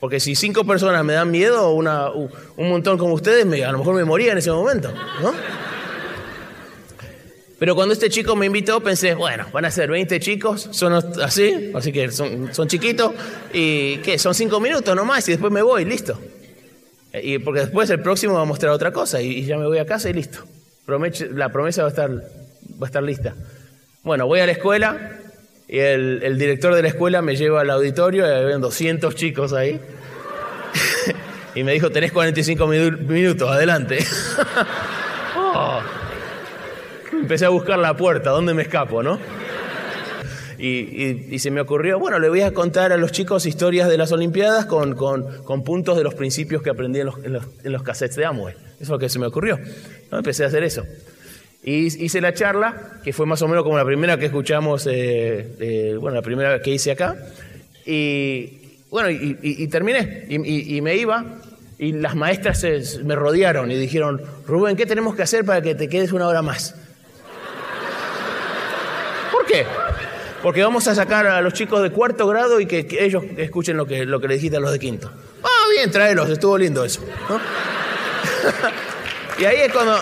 [0.00, 2.30] Porque si cinco personas me dan miedo, una, un
[2.70, 5.32] montón como ustedes, me, a lo mejor me moría en ese momento, ¿no?
[7.62, 11.70] Pero cuando este chico me invitó, pensé, bueno, van a ser 20 chicos, son así,
[11.72, 13.12] así que son, son chiquitos,
[13.52, 14.18] y ¿qué?
[14.18, 16.18] Son 5 minutos nomás, y después me voy, listo.
[17.14, 19.86] Y porque después el próximo va a mostrar otra cosa, y, ya me voy a
[19.86, 20.40] casa y listo.
[21.36, 23.36] la promesa va a, estar, va a estar lista.
[24.02, 25.20] Bueno, voy a la escuela,
[25.68, 29.80] y el, director de la escuela me lleva al auditorio, y había 200 chicos ahí.
[31.54, 34.04] y me dijo, tenés 45 minutos, adelante.
[35.36, 35.80] oh
[37.22, 39.18] empecé a buscar la puerta, ¿dónde me escapo, no?
[40.58, 44.12] Y, se me ocurrió, bueno, le voy a contar a los chicos historias de las
[44.12, 44.94] Olimpiadas con,
[45.64, 47.06] puntos de los principios que aprendí en
[47.72, 48.54] los, cassettes de Amway.
[48.54, 49.58] Eso es lo que se me ocurrió.
[50.10, 50.18] ¿no?
[50.18, 50.84] Empecé a hacer eso.
[51.64, 55.96] Y hice la charla, que fue más o menos como la primera que escuchamos, eh,
[56.00, 57.16] bueno, la primera que hice acá.
[57.84, 60.26] Y bueno, y, terminé.
[60.28, 61.24] Y, me iba.
[61.78, 65.88] Y las maestras me rodearon y dijeron, Rubén, ¿qué tenemos que hacer para que te
[65.88, 66.76] quedes una hora más?
[69.42, 69.66] ¿Por qué?
[70.40, 73.86] Porque vamos a sacar a los chicos de cuarto grado y que, ellos escuchen lo
[73.86, 75.10] que, lo que le dijiste a los de quinto.
[75.42, 77.00] Ah, bien, tráelos, estuvo lindo eso.
[79.40, 79.96] y ahí es cuando...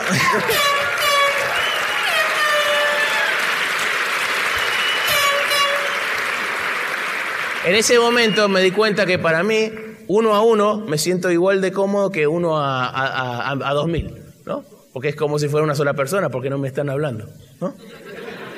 [7.65, 9.73] en ese momento me di cuenta que para mí,
[10.07, 14.67] uno a uno, me siento igual de cómodo que uno a, a, dos mil, ¿no?
[14.93, 17.25] Porque es como si fuera una sola persona, porque no me están hablando,
[17.59, 17.75] ¿no?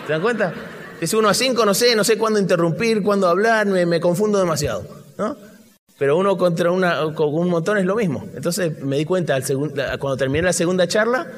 [0.06, 0.52] ¿Se dan cuenta?
[1.00, 4.86] Es uno a cinco, no sé, no sé cuándo interrumpir, cuándo hablar, me, confundo demasiado.
[5.18, 5.36] ¿no?
[5.98, 8.26] pero uno contra una, con un montón es lo mismo.
[8.34, 11.28] Entonces me di cuenta al cuando terminé la segunda charla,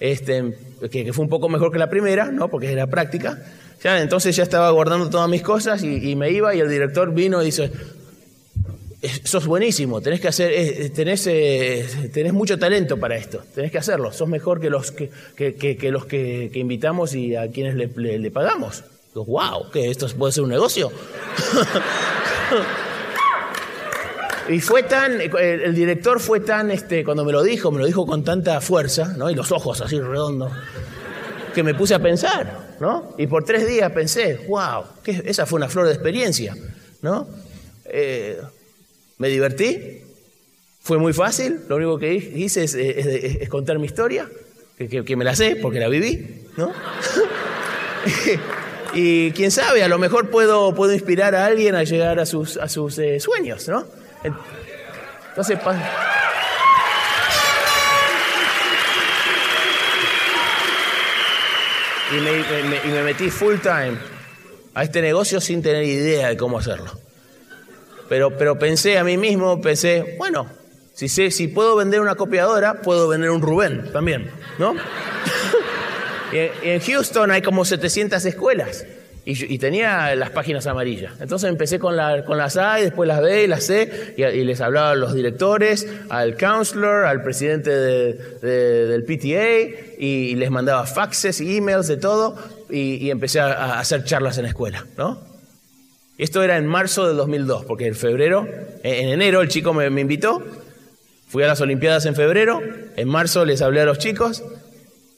[0.00, 0.56] este,
[0.90, 2.48] que, fue un poco mejor que la primera, ¿no?
[2.48, 3.38] porque era práctica.
[3.82, 7.12] Ya, entonces ya estaba guardando todas mis cosas y, y me iba y el director
[7.12, 7.70] vino y dice,
[9.24, 13.78] sos buenísimo, tenés que hacer, eh, tenés, eh, tenés mucho talento para esto, tenés que
[13.78, 18.84] hacerlo, sos mejor que los que, que, los que, invitamos y a quienes le, pagamos.
[19.14, 20.90] wow, que esto puede ser un negocio.
[24.48, 28.06] y fue tan, el, director fue tan, este, cuando me lo dijo, me lo dijo
[28.06, 29.30] con tanta fuerza, ¿no?
[29.30, 30.52] Y los ojos así redondos,
[31.54, 33.14] que me puse a pensar, ¿no?
[33.18, 36.56] Y por tres días pensé, wow, que esa fue una flor de experiencia,
[37.02, 37.28] ¿no?
[37.84, 38.40] Eh,
[39.18, 40.02] me divertí,
[40.80, 44.28] fue muy fácil, lo único que hice es, contar mi historia,
[44.76, 46.72] que, me la sé porque la viví, ¿no?
[48.94, 52.56] y quién sabe, a lo mejor puedo, puedo inspirar a alguien a llegar a sus,
[52.56, 53.84] a sus eh, sueños, ¿no?
[54.22, 55.58] Entonces,
[62.12, 62.38] y me,
[62.84, 63.98] y me metí full time
[64.74, 67.05] a este negocio sin tener idea de cómo hacerlo.
[68.08, 70.46] Pero, pero pensé a mí mismo, pensé, bueno,
[70.94, 74.74] si, sé, si puedo vender una copiadora, puedo vender un Rubén también, ¿no?
[76.32, 78.86] y en Houston hay como 700 escuelas.
[79.28, 81.14] Y, tenía las páginas amarillas.
[81.18, 84.22] Entonces empecé con, la, con las A y después las B y las C y,
[84.22, 91.40] les hablaba a los directores, al counselor, al presidente del PTA y, les mandaba faxes,
[91.40, 92.36] emails, de todo
[92.70, 95.25] y, empecé a, a, hacer charlas en la escuela, ¿no?
[96.18, 98.48] Esto era en marzo del 2002, porque en febrero,
[98.82, 100.42] en enero el chico me, invitó,
[101.28, 102.62] fui a las Olimpiadas en febrero,
[102.96, 104.42] en marzo les hablé a los chicos,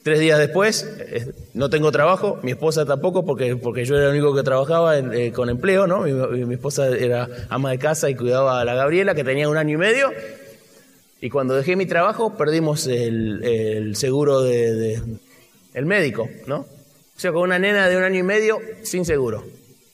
[0.03, 4.13] tres días después eh, no tengo trabajo, mi esposa tampoco, porque, porque yo era el
[4.13, 6.01] único que trabajaba eh, con empleo, ¿no?
[6.01, 9.75] Mi, esposa era ama de casa y cuidaba a la Gabriela, que tenía un año
[9.75, 10.11] y medio,
[11.21, 15.01] y cuando dejé mi trabajo perdimos el, seguro de,
[15.75, 16.59] el médico, ¿no?
[16.59, 19.45] O sea, con una nena de un año y medio sin seguro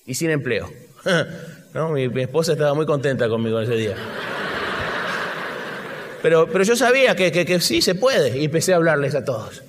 [0.07, 0.84] y sin empleo.
[1.93, 3.97] Mi, esposa estaba muy contenta conmigo ese día.
[6.23, 9.63] Pero, pero yo sabía que, que, sí se puede y empecé a hablarles a todos.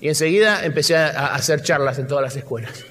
[0.00, 2.84] Y enseguida empecé a, hacer charlas en todas las escuelas.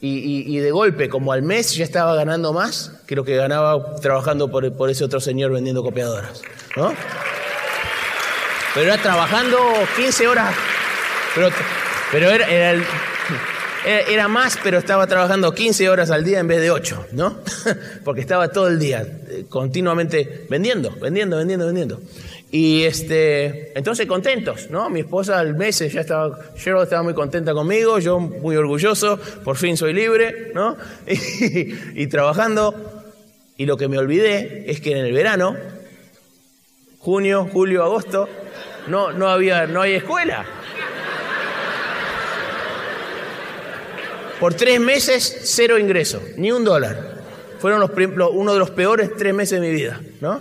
[0.00, 3.94] Y, y, de golpe, como al mes, ya estaba ganando más que lo que ganaba
[4.00, 6.42] trabajando por, por ese otro señor vendiendo copiadoras.
[6.76, 6.92] ¿no?
[8.74, 9.58] Pero era trabajando
[9.94, 10.52] 15 horas.
[11.36, 11.50] Pero,
[12.10, 12.84] pero era, era el,
[13.84, 17.40] era más, pero estaba trabajando 15 horas al día en vez de 8, ¿no?
[18.04, 22.00] Porque estaba todo el día eh, continuamente vendiendo, vendiendo, vendiendo, vendiendo.
[22.50, 24.90] Y este, entonces contentos, ¿no?
[24.90, 29.56] Mi esposa al mes ya estaba, Cheryl estaba muy contenta conmigo, yo muy orgulloso, por
[29.56, 30.76] fin soy libre, ¿no?
[31.06, 32.74] Y, y trabajando.
[33.56, 35.56] Y lo que me olvidé es que en el verano,
[36.98, 38.28] junio, julio, agosto,
[38.88, 40.44] no, no había, no hay escuela.
[44.42, 47.22] Por tres meses, cero ingreso, ni un dólar.
[47.60, 47.92] Fueron los,
[48.32, 50.40] uno de los peores tres meses de mi vida, ¿no?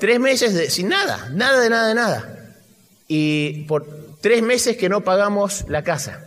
[0.00, 2.54] Tres meses sin nada, nada de nada de nada.
[3.06, 3.86] Y por
[4.22, 6.24] tres meses que no pagamos la casa.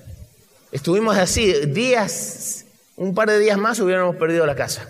[0.71, 4.87] Estuvimos así, días, un par de días más hubiéramos perdido la casa.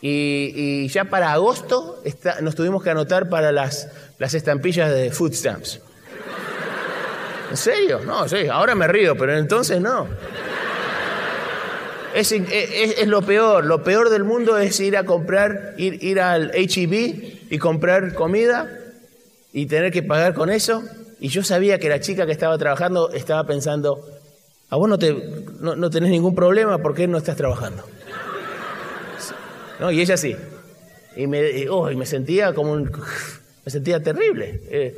[0.00, 2.02] Y, ya para agosto
[2.40, 5.80] nos tuvimos que anotar para las, las estampillas de food stamps.
[7.50, 8.00] ¿En serio?
[8.04, 10.06] No, sí, ahora me río, pero entonces no.
[12.14, 16.50] Es, es, lo peor, lo peor del mundo es ir a comprar, ir, ir al
[16.54, 18.70] HEB y comprar comida
[19.52, 20.82] y tener que pagar con eso.
[21.20, 24.02] Y yo sabía que la chica que estaba trabajando estaba pensando,
[24.70, 25.14] a vos no, te,
[25.60, 27.84] no, tenés ningún problema, ¿por qué no estás trabajando?
[29.78, 29.90] ¿No?
[29.90, 30.34] Y ella sí.
[31.16, 32.90] Y me, oh, me sentía como un...
[33.66, 34.60] Me sentía terrible.
[34.70, 34.96] Eh,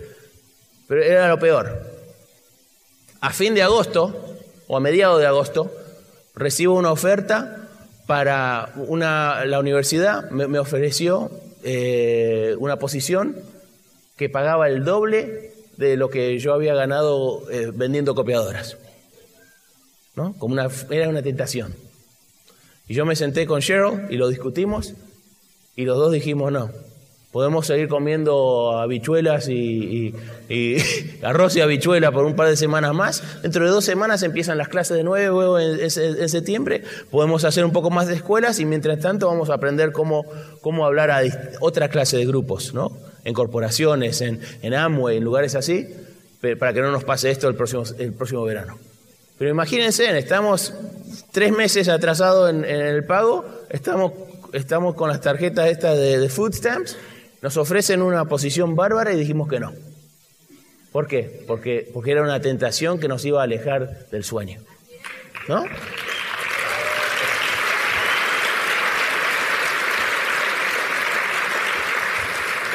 [0.86, 1.97] pero era lo peor
[3.20, 4.14] a fin de agosto
[4.66, 5.72] o a mediados de agosto
[6.34, 7.68] recibo una oferta
[8.06, 11.30] para una, la universidad, me, ofreció
[11.62, 13.36] eh, una posición
[14.16, 18.78] que pagaba el doble de lo que yo había ganado eh, vendiendo copiadoras.
[20.16, 20.32] ¿No?
[20.38, 21.74] Como una, era una tentación.
[22.88, 24.94] Y yo me senté con Cheryl y lo discutimos
[25.76, 26.70] y los dos dijimos no,
[27.32, 30.14] Podemos seguir comiendo habichuelas y,
[31.22, 33.42] arroz y habichuela por un par de semanas más.
[33.42, 36.82] Dentro de dos semanas empiezan las clases de nuevo en, septiembre.
[37.10, 40.24] Podemos hacer un poco más de escuelas y mientras tanto vamos a aprender cómo,
[40.62, 41.20] cómo hablar a
[41.60, 42.96] otra clase de grupos, ¿no?
[43.24, 45.86] En corporaciones, en, en Amway, en lugares así,
[46.58, 48.78] para que no nos pase esto el próximo, el próximo verano.
[49.36, 50.72] Pero imagínense, estamos
[51.30, 54.12] tres meses atrasados en, en el pago estamos,
[54.52, 56.96] estamos con las tarjetas estas de, de food stamps,
[57.40, 59.72] nos ofrecen una posición bárbara y dijimos que no.
[60.92, 61.44] ¿Por qué?
[61.46, 64.60] Porque, porque era una tentación que nos iba a alejar del sueño.
[65.46, 65.64] ¿No?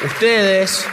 [0.04, 0.86] Ustedes,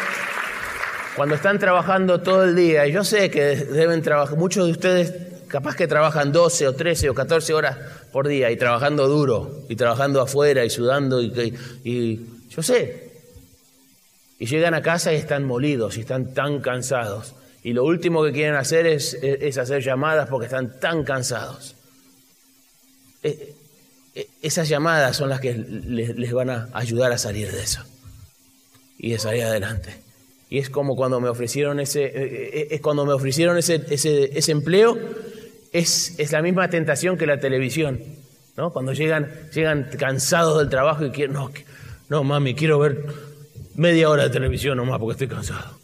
[1.15, 5.13] cuando están trabajando todo el día, y yo sé que deben trabajar, muchos de ustedes
[5.47, 7.77] capaz que trabajan 12 o 13 o 14 horas
[8.11, 13.10] por día y trabajando duro, y trabajando afuera y sudando, y, y yo sé,
[14.41, 17.35] y llegan a casa y están molidos y están tan cansados.
[17.61, 19.15] Y lo último que quieren hacer es,
[19.55, 21.75] hacer llamadas porque están tan cansados.
[23.21, 23.53] Eh,
[24.15, 27.83] eh, esas llamadas son las que les, van a ayudar a salir de eso
[28.97, 30.01] y de salir adelante.
[30.49, 34.97] Y es como cuando me ofrecieron ese, es cuando me ofrecieron ese, ese, ese empleo,
[35.71, 38.01] es, es, la misma tentación que la televisión.
[38.57, 38.73] ¿no?
[38.73, 41.51] Cuando llegan, llegan cansados del trabajo y quieren, no,
[42.09, 43.30] no, mami, quiero ver
[43.81, 45.77] media hora de televisión nomás porque estoy cansado.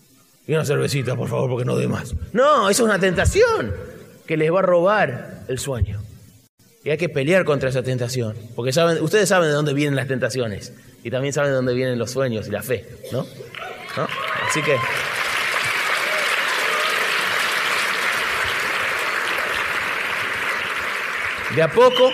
[0.46, 2.14] Y una cervecita, por favor, porque no doy más.
[2.32, 3.74] No, eso es una tentación
[4.26, 6.00] que les va a robar el sueño.
[6.84, 8.36] Y hay que pelear contra esa tentación.
[8.56, 10.74] Porque saben, ustedes saben de dónde vienen las tentaciones.
[11.04, 12.86] Y también saben de dónde vienen los sueños y la fe.
[13.12, 13.26] ¿No?
[13.98, 14.08] ¿No?
[14.48, 14.78] Así que.
[21.56, 22.12] De a poco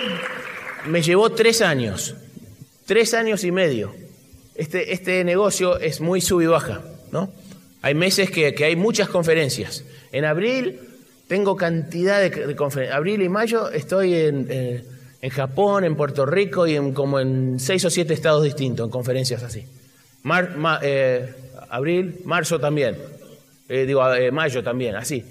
[0.86, 2.14] me llevó tres años.
[2.86, 4.03] Tres años y medio
[4.54, 7.30] este, este negocio es muy sub y baja, ¿no?
[7.82, 9.84] Hay meses que, que hay muchas conferencias.
[10.12, 10.80] En abril
[11.28, 12.96] tengo cantidad de, de conferencias.
[12.96, 14.46] Abril y mayo estoy en,
[15.20, 18.90] en Japón, en Puerto Rico y en, como en seis o siete estados distintos, en
[18.90, 19.66] conferencias así.
[20.22, 21.34] Mar, ma, eh,
[21.70, 22.96] abril, marzo también.
[23.68, 25.24] Eh, digo, eh, mayo también, así.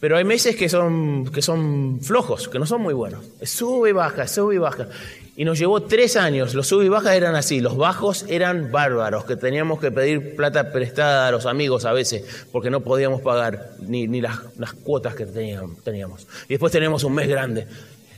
[0.00, 3.24] Pero hay meses que son, que son flojos, que no son muy buenos.
[3.42, 4.88] Sube y baja, sube y baja.
[5.36, 6.54] Y nos llevó tres años.
[6.54, 7.60] Los sub y bajas eran así.
[7.60, 12.46] Los bajos eran bárbaros, que teníamos que pedir plata prestada a los amigos a veces,
[12.50, 14.38] porque no podíamos pagar ni, las,
[14.82, 16.26] cuotas que teníamos.
[16.46, 17.66] Y después teníamos un mes grande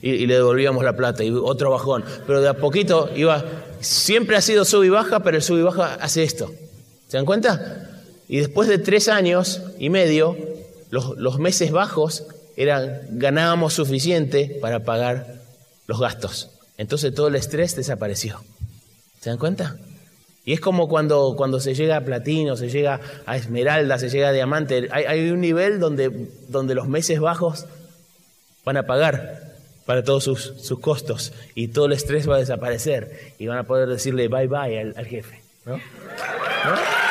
[0.00, 2.04] y, y, le devolvíamos la plata y otro bajón.
[2.24, 3.44] Pero de a poquito iba.
[3.80, 6.52] Siempre ha sido sub y baja, pero el sub y baja hace esto.
[7.08, 7.90] ¿Se dan cuenta?
[8.28, 10.36] Y después de tres años y medio,
[10.90, 12.26] los, los meses bajos
[12.56, 15.40] eran, ganábamos suficiente para pagar
[15.86, 16.50] los gastos.
[16.78, 18.40] Entonces todo el estrés desapareció.
[19.20, 19.76] ¿Se dan cuenta?
[20.44, 24.28] Y es como cuando, cuando se llega a platino, se llega a esmeralda, se llega
[24.28, 24.88] a diamante.
[24.92, 26.10] Hay, un nivel donde,
[26.48, 27.66] donde los meses bajos
[28.64, 33.34] van a pagar para todos sus, sus, costos y todo el estrés va a desaparecer
[33.38, 35.42] y van a poder decirle bye bye al, al jefe.
[35.66, 35.76] ¿no?
[35.76, 37.07] ¿No?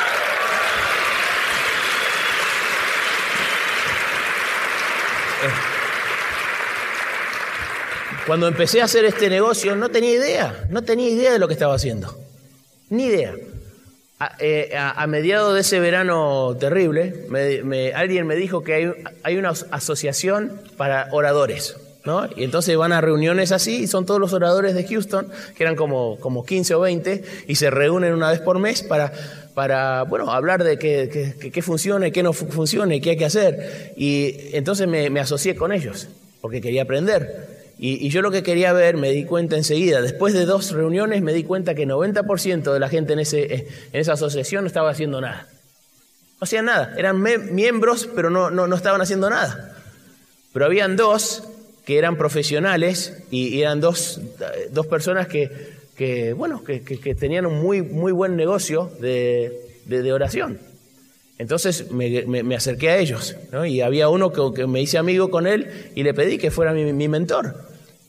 [8.28, 11.54] Cuando empecé a hacer este negocio no tenía idea, no tenía idea de lo que
[11.54, 12.14] estaba haciendo.
[12.90, 13.34] Ni idea.
[14.20, 18.74] A, eh, a, a mediados de ese verano terrible, me, me, alguien me dijo que
[18.74, 21.78] hay, hay, una asociación para oradores.
[22.04, 22.28] ¿no?
[22.36, 25.74] Y entonces van a reuniones así y son todos los oradores de Houston, que eran
[25.74, 29.10] como, como 15 o 20, y se reúnen una vez por mes para,
[29.54, 33.94] para bueno, hablar de qué, qué, qué funciona qué no funciona qué hay que hacer.
[33.96, 36.08] Y entonces me, me asocié con ellos,
[36.42, 37.47] porque quería aprender.
[37.80, 41.32] Y, yo lo que quería ver, me di cuenta enseguida, después de dos reuniones me
[41.32, 45.20] di cuenta que 90% de la gente en, ese, en esa asociación no estaba haciendo
[45.20, 45.46] nada.
[46.40, 49.76] No hacían nada, eran miembros, pero no, no, estaban haciendo nada.
[50.52, 51.44] Pero habían dos
[51.84, 54.20] que eran profesionales y, eran dos,
[54.72, 55.48] dos personas que,
[55.96, 59.52] que bueno, que, que, tenían un muy, muy buen negocio de,
[59.86, 60.58] de, oración.
[61.38, 63.36] Entonces me, acerqué a ellos.
[63.68, 67.08] Y había uno que, me hice amigo con él y le pedí que fuera mi
[67.08, 67.67] mentor.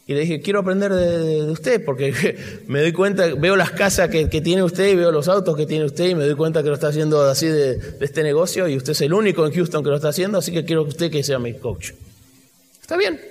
[0.10, 2.36] Y le dije, quiero aprender de, de, usted, porque
[2.68, 5.86] me doy cuenta, veo las casas que, tiene usted y veo los autos que tiene
[5.86, 8.76] usted y me doy cuenta que lo está haciendo así de, de, este negocio y
[8.76, 11.12] usted es el único en Houston que lo está haciendo, así que quiero que usted
[11.12, 11.92] que sea mi coach.
[12.82, 13.22] Está bien.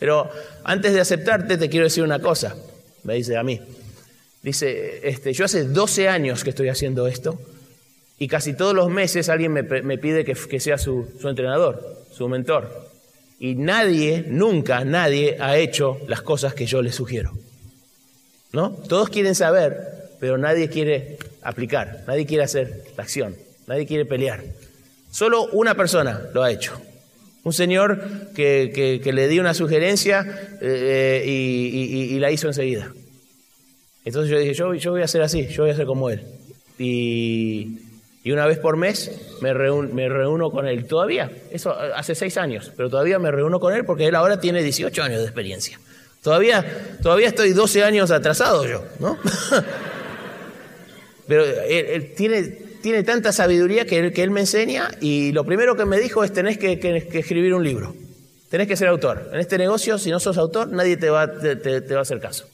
[0.00, 0.28] Pero
[0.64, 2.56] antes de aceptarte te quiero decir una cosa,
[3.04, 3.60] me dice a mí.
[4.42, 7.38] Dice, este, yo hace 12 años que estoy haciendo esto
[8.18, 12.02] y casi todos los meses alguien me, me pide que, que sea su, su entrenador,
[12.10, 12.90] su mentor.
[13.42, 17.32] Y nadie, nunca nadie ha hecho las cosas que yo les sugiero.
[18.52, 18.70] ¿No?
[18.70, 23.34] Todos quieren saber, pero nadie quiere aplicar, nadie quiere hacer la acción,
[23.66, 24.44] nadie quiere pelear.
[25.10, 26.80] Solo una persona lo ha hecho.
[27.42, 30.24] Un señor que, que, le di una sugerencia
[30.60, 32.92] eh, y, la hizo enseguida.
[34.04, 36.22] Entonces yo dije, yo, yo voy a hacer así, yo voy a ser como él.
[36.78, 37.80] Y,
[38.24, 39.10] y una vez por mes
[39.40, 40.86] me reúno, con él.
[40.86, 44.62] Todavía, eso hace seis años, pero todavía me reúno con él porque él ahora tiene
[44.62, 45.80] 18 años de experiencia.
[46.22, 46.64] Todavía,
[47.02, 49.18] todavía estoy 12 años atrasado yo, ¿no?
[51.26, 52.42] Pero él, tiene,
[52.82, 56.32] tiene tanta sabiduría que él, que me enseña y lo primero que me dijo es
[56.32, 56.78] tenés que,
[57.12, 57.94] escribir un libro,
[58.50, 59.30] tenés que ser autor.
[59.32, 62.46] En este negocio, si no sos autor, nadie te va, te, va a hacer caso.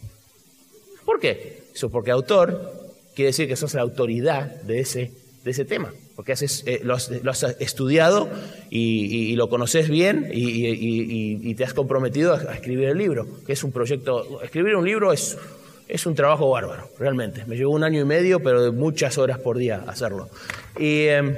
[1.04, 1.64] ¿Por qué?
[1.74, 2.72] Eso porque autor
[3.14, 5.12] quiere decir que sos la autoridad de ese,
[5.48, 6.34] de ese tema porque
[6.66, 8.28] eh, lo, has, estudiado
[8.68, 13.70] y, lo conoces bien y, te has comprometido a, escribir el libro, que es un
[13.70, 15.38] proyecto, escribir un libro es,
[15.86, 17.44] es un trabajo bárbaro, realmente.
[17.46, 20.28] Me llevó un año y medio, pero de muchas horas por día hacerlo.
[20.76, 21.36] Y, em,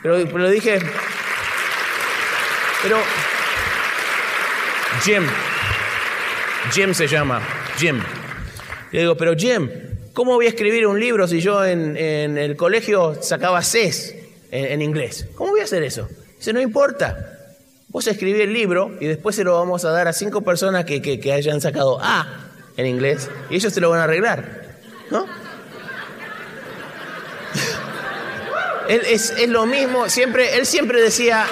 [0.00, 0.78] pero, pero dije,
[2.82, 2.96] pero
[5.02, 5.24] Jim,
[6.72, 7.42] Jim se llama,
[7.78, 8.00] Jim.
[8.92, 9.68] Le digo, pero Jim,
[10.14, 14.14] ¿Cómo voy a escribir un libro si yo en, el colegio sacaba Cs
[14.52, 15.26] en, inglés?
[15.34, 16.08] ¿Cómo voy a hacer eso?
[16.38, 17.32] Dice, no importa.
[17.88, 21.32] Vos escribí el libro y después se lo vamos a dar a cinco personas que,
[21.32, 24.76] hayan sacado A en inglés y ellos se lo van a arreglar.
[25.10, 25.26] ¿No?
[28.88, 31.44] él es, es, lo mismo, siempre, él siempre decía,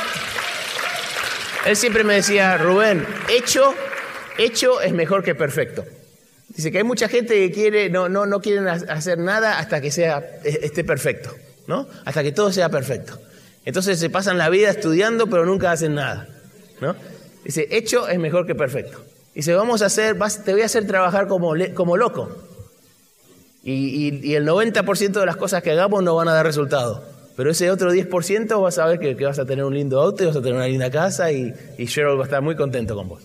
[1.67, 3.75] él siempre me decía, Rubén, hecho,
[4.39, 5.85] hecho es mejor que perfecto.
[6.55, 9.91] Dice que hay mucha gente que quiere, no, no, no quieren hacer nada hasta que
[9.91, 11.35] sea, e, esté perfecto,
[11.67, 11.89] ¿no?
[12.05, 13.19] Hasta que todo sea perfecto.
[13.65, 16.29] Entonces se pasan la vida estudiando, pero nunca hacen nada,
[16.81, 16.95] ¿no?
[17.45, 19.03] Dice, hecho es mejor que perfecto.
[19.35, 22.37] Dice, vamos a hacer, te voy a hacer trabajar como, como loco.
[23.65, 27.05] Y, el 90% de las cosas que hagamos no van a dar resultado.
[27.37, 30.27] Pero ese otro 10% vas a ver que, vas a tener un lindo auto y
[30.27, 33.09] vas a tener una linda casa y, y Cheryl va a estar muy contento con
[33.09, 33.23] vos.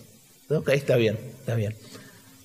[0.48, 1.74] Ok, está bien, está bien.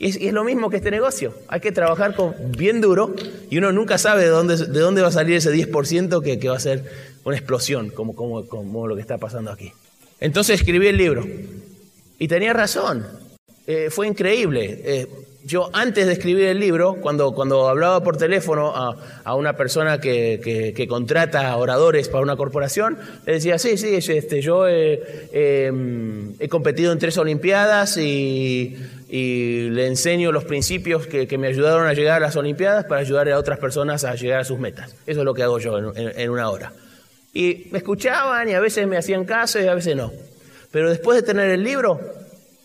[0.03, 1.33] Y es, lo mismo que este negocio.
[1.47, 3.15] Hay que trabajar con, bien duro
[3.49, 6.49] y uno nunca sabe de dónde, de dónde va a salir ese 10% que, que
[6.49, 6.83] va a ser
[7.23, 9.71] una explosión, como, lo que está pasando aquí.
[10.19, 11.25] Entonces escribí el libro.
[12.19, 13.05] Y tenía razón.
[13.65, 14.81] Eh, fue increíble.
[14.83, 15.07] Eh,
[15.45, 20.85] yo antes de escribir el libro, cuando, cuando hablaba por teléfono a, una persona que,
[20.87, 27.17] contrata oradores para una corporación, le decía, sí, sí, este, yo he, competido en tres
[27.17, 28.77] Olimpiadas y,
[29.09, 33.37] le enseño los principios que, me ayudaron a llegar a las Olimpiadas para ayudar a
[33.37, 34.95] otras personas a llegar a sus metas.
[35.05, 36.73] Eso es lo que hago yo en una hora.
[37.33, 40.11] Y me escuchaban y a veces me hacían caso y a veces no.
[40.71, 41.99] Pero después de tener el libro,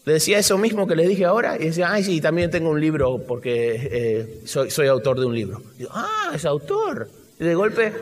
[0.09, 2.81] le decía eso mismo que les dije ahora y decía, ay, sí, también tengo un
[2.81, 5.61] libro porque eh, soy, soy, autor de un libro.
[5.79, 7.11] Y ah, es autor.
[7.39, 7.93] Y de golpe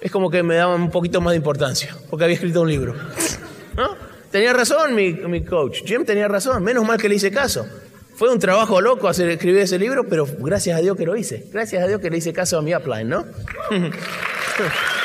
[0.00, 2.94] es como que me daba un poquito más de importancia porque había escrito un libro.
[3.76, 3.94] ¿No?
[4.30, 7.66] Tenía razón mi, mi coach, Jim tenía razón, menos mal que le hice caso.
[8.14, 11.48] Fue un trabajo loco hacer, escribir ese libro, pero gracias a Dios que lo hice.
[11.52, 13.26] Gracias a Dios que le hice caso a mi upline, ¿no?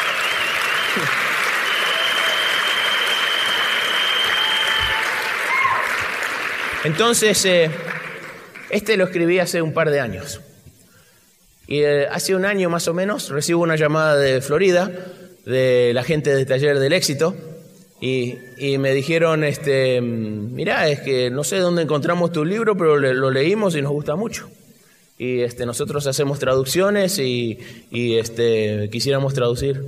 [6.87, 7.69] Entonces, eh,
[8.69, 10.39] este lo escribí hace un par de años.
[11.67, 14.89] Y eh, hace un año más o menos recibo una llamada de Florida,
[15.45, 17.35] de la gente del taller del éxito,
[17.99, 18.37] y,
[18.79, 23.75] me dijeron, este, mira, es que no sé dónde encontramos tu libro, pero lo leímos
[23.75, 24.49] y nos gusta mucho.
[25.17, 27.59] Y este, nosotros hacemos traducciones y,
[27.91, 29.83] este, quisiéramos traducir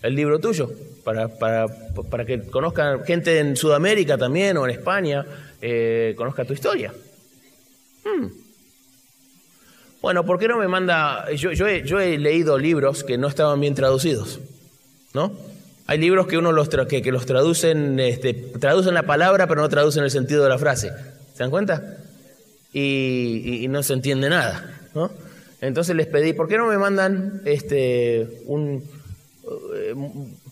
[0.00, 0.70] el libro tuyo
[1.02, 1.66] para, para,
[2.08, 5.26] para que conozcan gente en Sudamérica también o en España
[5.66, 6.92] eh, conozca tu historia.
[8.04, 8.26] Hmm.
[10.02, 11.32] Bueno, ¿por qué no me manda?
[11.32, 14.40] Yo, he, leído libros que no estaban bien traducidos,
[15.14, 15.32] ¿no?
[15.86, 20.04] Hay libros que uno los que, los traducen, este, traducen la palabra, pero no traducen
[20.04, 20.92] el sentido de la frase.
[21.32, 21.96] ¿Se dan cuenta?
[22.74, 25.10] Y, no se entiende nada, ¿no?
[25.62, 28.84] Entonces les pedí, ¿por qué no me mandan este, un,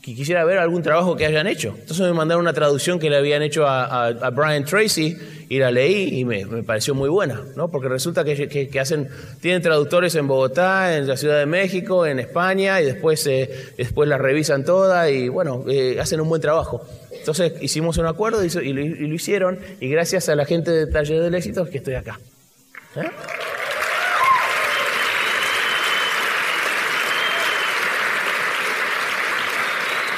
[0.02, 1.74] eh, quisiera ver algún trabajo que hayan hecho.
[1.78, 5.16] Entonces me mandaron una traducción que le habían hecho a, Brian Tracy
[5.48, 7.70] y la leí y me, pareció muy buena, ¿no?
[7.70, 9.08] Porque resulta que, hacen,
[9.40, 14.08] tienen traductores en Bogotá, en la Ciudad de México, en España y después, eh, después
[14.08, 16.84] la revisan toda y bueno, eh, hacen un buen trabajo.
[17.12, 21.34] Entonces hicimos un acuerdo y, lo, hicieron y gracias a la gente de Taller del
[21.34, 22.18] Éxito es que estoy acá.
[22.96, 23.08] ¿Eh?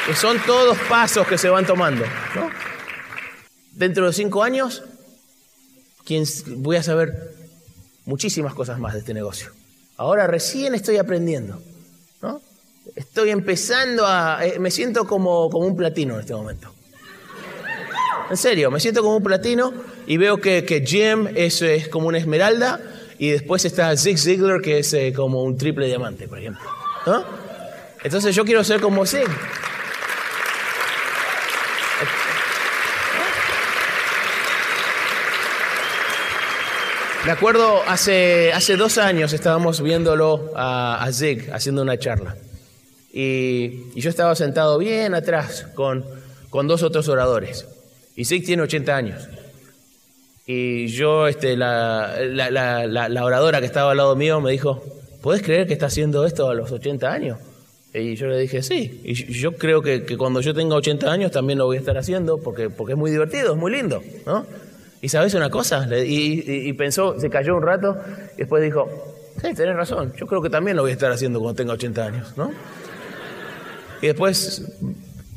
[0.06, 2.04] Que son todos pasos que se van tomando.
[3.72, 4.82] Dentro de cinco años,
[6.56, 7.34] voy a saber
[8.04, 9.50] muchísimas cosas más de este negocio.
[9.96, 11.60] Ahora recién estoy aprendiendo.
[12.20, 12.42] ¿no?
[12.94, 14.44] Estoy empezando a...
[14.44, 16.72] Eh, me siento como, como un platino en este momento.
[18.30, 19.72] En serio, me siento como un platino
[20.06, 22.80] y veo que, que Jim es, es, como una esmeralda
[23.18, 26.64] y después está Zig Ziglar que es eh, como un triple diamante, por ejemplo.
[28.02, 29.28] Entonces yo quiero ser como Zig.
[37.24, 42.36] Me acuerdo hace, hace dos años estábamos viéndolo a, Zig haciendo una charla.
[43.14, 46.04] Y, y yo estaba sentado bien atrás con,
[46.50, 47.66] con dos otros oradores.
[48.14, 49.28] Y Zig tiene 80 años.
[50.46, 54.84] Y yo, este, la, la, la, la, oradora que estaba al lado mío me dijo,
[55.22, 57.38] ¿puedes creer que está haciendo esto a los 80 años?
[57.94, 59.00] Y yo le dije, sí.
[59.02, 61.96] Y yo creo que, que, cuando yo tenga 80 años también lo voy a estar
[61.96, 64.44] haciendo porque, porque es muy divertido, es muy lindo, ¿no?
[65.04, 67.94] Y sabes una cosa, y, y, y pensó, se cayó un rato,
[68.36, 68.88] y después dijo,
[69.36, 72.06] sí, tenés razón, yo creo que también lo voy a estar haciendo cuando tenga 80
[72.06, 72.50] años, ¿no?
[74.00, 74.62] Y después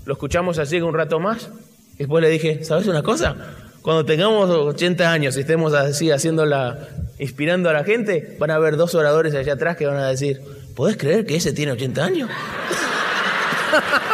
[0.05, 1.49] lo escuchamos así un rato más,
[1.95, 3.36] y después le dije, ¿sabes una cosa?
[3.82, 6.88] Cuando tengamos 80 años y estemos así haciéndola,
[7.20, 10.39] inspirando a la gente, van a haber dos oradores allá atrás que van a decir,
[10.78, 12.30] ¿podés creer que ese tiene 80 años?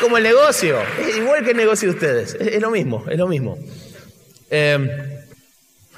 [0.00, 3.18] como el negocio, es igual que el negocio de ustedes, es, es lo mismo, es
[3.18, 3.58] lo mismo.
[4.50, 5.24] Eh,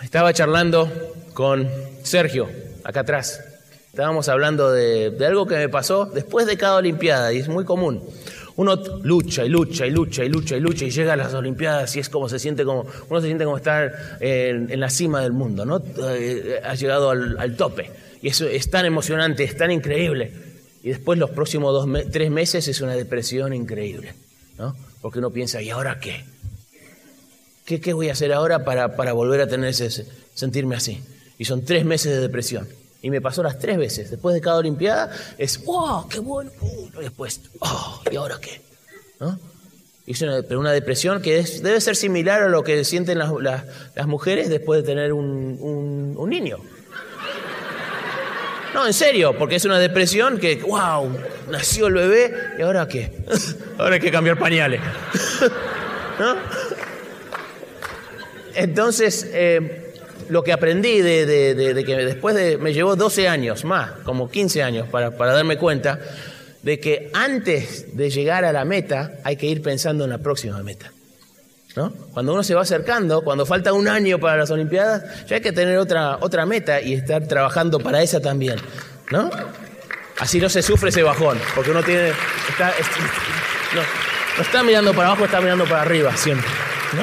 [0.03, 0.91] estaba charlando
[1.35, 1.69] con
[2.03, 2.49] Sergio,
[2.85, 3.41] acá atrás.
[3.87, 7.65] Estábamos hablando de, de, algo que me pasó después de cada Olimpiada y es muy
[7.65, 8.03] común.
[8.57, 11.95] Uno lucha y lucha y lucha y lucha y lucha y llega a las Olimpiadas
[11.97, 15.23] y es como se siente como uno se siente como estar en, en la cima
[15.23, 15.83] del mundo, ¿no?
[16.11, 17.91] Eh, ha llegado al, al, tope
[18.23, 20.50] y eso es tan emocionante, es tan increíble.
[20.83, 24.15] Y después los próximos dos tres meses es una depresión increíble,
[24.59, 24.75] ¿no?
[25.03, 26.25] Porque uno piensa ¿y ahora qué?
[27.65, 31.03] ¿Qué, qué voy a hacer ahora para, para volver a tener ese, sentirme así?
[31.39, 32.69] Y son tres meses de depresión.
[33.03, 34.11] Y me pasó las tres veces.
[34.11, 36.51] Después de cada Olimpiada es, wow, qué bueno.
[36.99, 38.61] Y después, oh, ¿y ahora qué?
[39.21, 39.39] ¿No?
[40.07, 44.07] Es una, pero una depresión que debe ser similar a lo que sienten las, las,
[44.07, 46.59] mujeres después de tener un, un, niño.
[48.75, 51.17] No, en serio, porque es una depresión que, wow,
[51.51, 53.11] nació el bebé y ahora qué?
[53.79, 54.81] ahora hay que cambiar pañales.
[56.19, 56.37] ¿No?
[58.55, 59.95] Entonces, eh,
[60.29, 64.63] lo que aprendí de, de, que después de, me llevó 12 años más, como 15
[64.63, 65.99] años, para, para darme cuenta
[66.63, 70.63] de que antes de llegar a la meta hay que ir pensando en la próxima
[70.63, 70.93] meta.
[71.77, 71.93] ¿No?
[72.13, 75.53] Cuando uno se va acercando, cuando falta un año para las Olimpiadas, ya hay que
[75.53, 78.57] tener otra, otra meta y estar trabajando para esa también.
[79.11, 79.31] ¿no?
[80.19, 82.11] Así no se sufre ese bajón, porque uno tiene.
[82.11, 86.49] No, está mirando para abajo, está mirando para arriba siempre.
[86.95, 87.03] ¿no?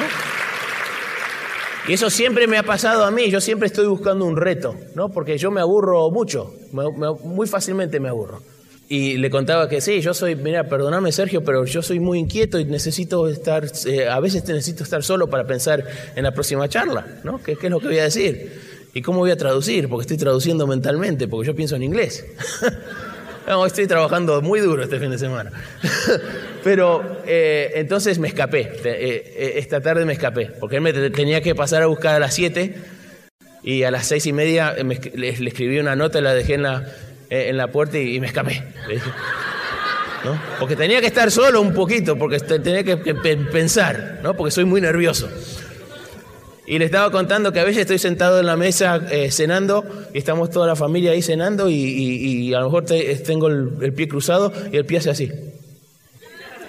[1.88, 5.08] Y eso siempre me ha pasado a mí, yo siempre estoy buscando un reto, ¿no?
[5.08, 8.42] Porque yo me aburro mucho, muy fácilmente me aburro.
[8.90, 12.58] Y le contaba que sí, yo soy, mira, perdóname Sergio, pero yo soy muy inquieto
[12.58, 15.84] y necesito estar, eh, a veces necesito estar solo para pensar
[16.16, 17.42] en la próxima charla, ¿no?
[17.42, 18.50] ¿Qué, ¿Qué, es lo que voy a decir?
[18.94, 19.90] ¿Y cómo voy a traducir?
[19.90, 22.24] Porque estoy traduciendo mentalmente, porque yo pienso en inglés.
[23.46, 25.52] no, estoy trabajando muy duro este fin de semana.
[26.64, 31.54] Pero eh, entonces me escapé, eh, esta tarde me escapé, porque él me tenía que
[31.54, 32.74] pasar a buscar a las 7
[33.62, 36.54] y a las seis y media me, le, le, escribí una nota y la dejé
[36.54, 36.86] en la,
[37.30, 38.62] en la puerta y, me escapé.
[40.24, 40.40] ¿no?
[40.58, 44.34] Porque tenía que estar solo un poquito, porque tenía que, pensar, ¿no?
[44.34, 45.28] porque soy muy nervioso.
[46.66, 50.18] Y le estaba contando que a veces estoy sentado en la mesa eh, cenando y
[50.18, 54.52] estamos toda la familia ahí cenando y, a lo mejor te, tengo el, pie cruzado
[54.70, 55.32] y el pie hace así.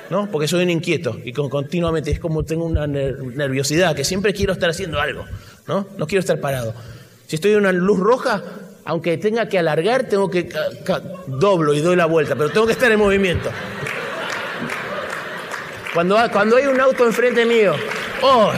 [0.09, 0.31] ¿No?
[0.31, 4.53] Porque soy un inquieto y con, continuamente es como tengo una nerviosidad que siempre quiero
[4.53, 5.25] estar haciendo algo,
[5.67, 5.85] ¿no?
[5.97, 6.73] No quiero estar parado.
[7.27, 8.41] Si estoy en una luz roja,
[8.89, 10.49] aunque tenga que alargar, tengo que
[11.27, 13.51] doblo y doy la vuelta, pero tengo que estar en movimiento.
[15.93, 17.75] Cuando, cuando hay un auto enfrente mío,
[18.23, 18.51] oh,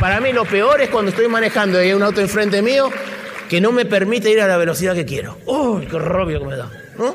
[0.00, 2.90] para mí lo peor es cuando estoy manejando y hay un auto enfrente mío
[3.50, 5.36] que no me permite ir a la velocidad que quiero.
[5.44, 6.72] ¡Oh, qué rabia que me da!
[6.96, 7.14] ¿no?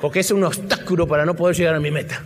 [0.00, 2.24] Porque es un obstáculo para no poder llegar a mi meta.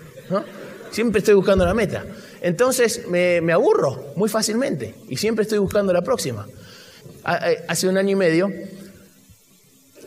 [0.92, 2.04] Siempre estoy buscando la meta.
[2.40, 6.46] Entonces me, me aburro muy fácilmente y siempre estoy buscando la próxima
[7.26, 8.52] hace un año y medio,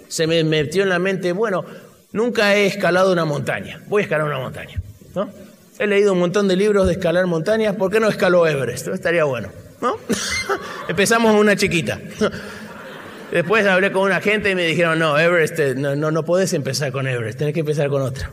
[0.09, 1.63] se me metió en la mente, bueno,
[2.11, 4.81] nunca he escalado una montaña, voy a escalar una montaña.
[5.15, 5.29] ¿no?
[5.77, 8.89] He leído un montón de libros de escalar montañas, ¿por qué no escaló Everest?
[8.89, 9.49] Estaría bueno.
[9.81, 9.97] ¿no?
[10.89, 11.99] Empezamos una chiquita.
[13.31, 16.91] Después hablé con una gente y me dijeron, no, Everest, no, no, no podés empezar
[16.91, 18.31] con Everest, tenés que empezar con otra.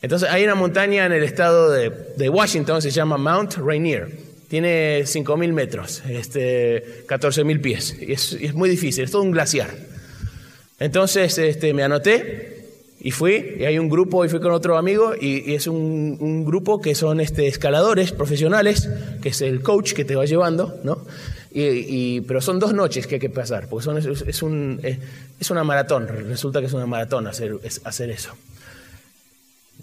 [0.00, 5.04] Entonces hay una montaña en el estado de, de Washington, se llama Mount Rainier tiene
[5.04, 9.70] 5.000 metros, este, 14.000 pies, y es, y es, muy difícil, es todo un glaciar.
[10.82, 12.66] Entonces este, me anoté
[13.00, 16.80] y fui, y hay un grupo, y fui con otro amigo, y, es un, grupo
[16.80, 18.88] que son este, escaladores profesionales,
[19.22, 20.98] que es el coach que te va llevando, ¿no?
[21.52, 24.80] Y, pero son dos noches que hay que pasar, porque son, es, es, un,
[25.38, 28.34] es una maratón, resulta que es una maratón hacer, hacer eso.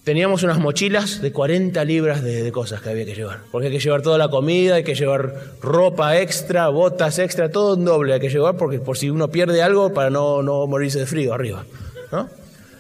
[0.04, 3.40] Teníamos unas mochilas de 40 libras de, cosas que había que llevar.
[3.52, 7.76] Porque hay que llevar toda la comida, hay que llevar ropa extra, botas extra, todo
[7.76, 11.00] en doble hay que llevar porque por si uno pierde algo para no, no morirse
[11.00, 11.66] de frío arriba.
[12.12, 12.30] ¿no?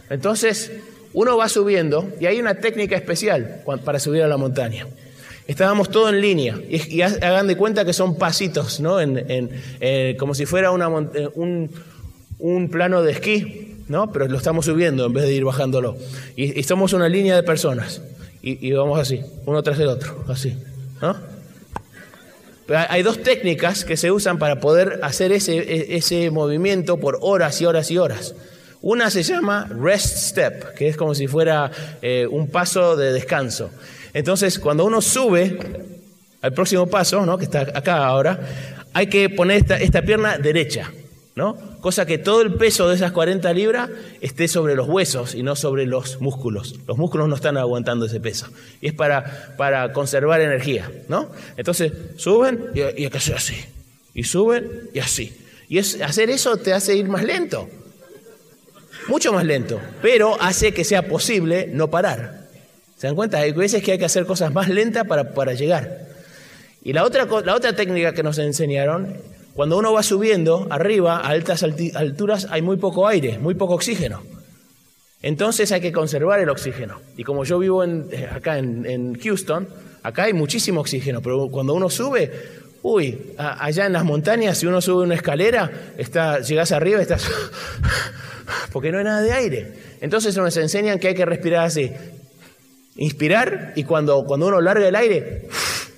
[0.09, 0.71] Entonces,
[1.13, 4.87] uno va subiendo y hay una técnica especial para subir a la montaña.
[5.47, 9.01] Estábamos todos en línea y, hagan de cuenta que son pasitos, ¿no?
[9.01, 9.49] En,
[9.79, 11.71] eh, como si fuera una, eh, un,
[12.37, 14.11] un plano de esquí, ¿no?
[14.13, 15.97] Pero lo estamos subiendo en vez de ir bajándolo.
[16.37, 18.01] Y, somos una línea de personas.
[18.41, 20.55] Y, vamos así, uno tras el otro, así,
[22.69, 27.59] hay dos técnicas que se usan para poder hacer ese, e, ese movimiento por horas
[27.59, 28.35] y horas y horas.
[28.81, 31.69] Una se llama rest step, que es como si fuera
[32.01, 33.71] eh, un paso de descanso.
[34.13, 35.57] Entonces, cuando uno sube
[36.41, 37.37] al próximo paso, ¿no?
[37.37, 38.39] que está acá ahora,
[38.93, 40.91] hay que poner esta, esta pierna derecha.
[41.39, 41.55] ¿No?
[41.79, 45.55] Cosa que todo el peso de esas 40 libras esté sobre los huesos y no
[45.55, 46.75] sobre los músculos.
[46.85, 48.47] Los músculos no están aguantando ese peso.
[48.81, 51.31] Y es para, para conservar energía, ¿no?
[51.55, 53.55] Entonces, suben y, y así.
[54.13, 55.33] Y suben y así.
[55.69, 57.69] Y es, hacer eso te hace ir más lento.
[59.07, 59.79] Mucho más lento.
[60.01, 62.49] Pero hace que sea posible no parar.
[62.97, 63.37] ¿Se dan cuenta?
[63.37, 66.05] Hay veces que hay que hacer cosas más lentas para, para llegar.
[66.83, 71.29] Y la otra, la otra técnica que nos enseñaron cuando uno va subiendo arriba, a
[71.29, 74.21] altas alturas, hay muy poco aire, muy poco oxígeno.
[75.21, 77.01] Entonces hay que conservar el oxígeno.
[77.17, 79.67] Y como yo vivo eh, acá en, Houston,
[80.01, 82.31] acá hay muchísimo oxígeno, pero cuando uno sube,
[82.83, 87.29] uy, allá en las montañas, si uno sube una escalera, está, llegas arriba estás...
[88.71, 89.73] porque no hay nada de aire.
[89.99, 91.91] Entonces nos enseñan que hay que respirar así.
[92.95, 95.47] Inspirar y cuando, cuando uno larga el aire,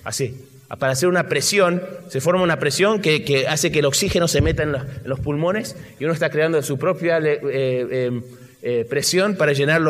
[0.04, 0.48] así
[0.80, 4.64] para hacer una presión, se forma una presión que, hace que el oxígeno se meta
[4.64, 4.72] en
[5.04, 8.22] los, pulmones y uno está creando su propia eh, eh,
[8.62, 9.82] eh, presión para llenar,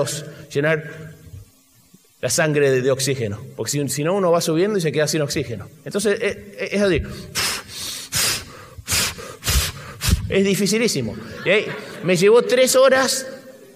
[0.51, 0.91] llenar
[2.19, 3.39] la sangre de, oxígeno.
[3.55, 5.67] Porque si, no, uno va subiendo y se queda sin oxígeno.
[5.85, 7.01] Entonces, es, así.
[10.29, 11.15] Es dificilísimo.
[12.03, 13.27] Me llevó tres horas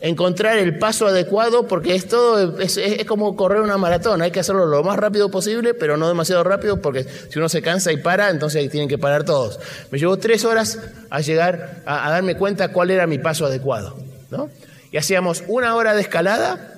[0.05, 4.67] encontrar el paso adecuado, porque es todo, es, como correr una maratón, hay que hacerlo
[4.67, 8.29] lo más rápido posible, pero no demasiado rápido, porque si uno se cansa y para,
[8.29, 9.59] entonces ahí tienen que parar todos.
[9.89, 10.79] Me llevó tres horas
[11.09, 13.97] a llegar a, darme cuenta cuál era mi paso adecuado.
[14.29, 14.51] ¿no?
[14.91, 16.75] Y hacíamos una hora de escalada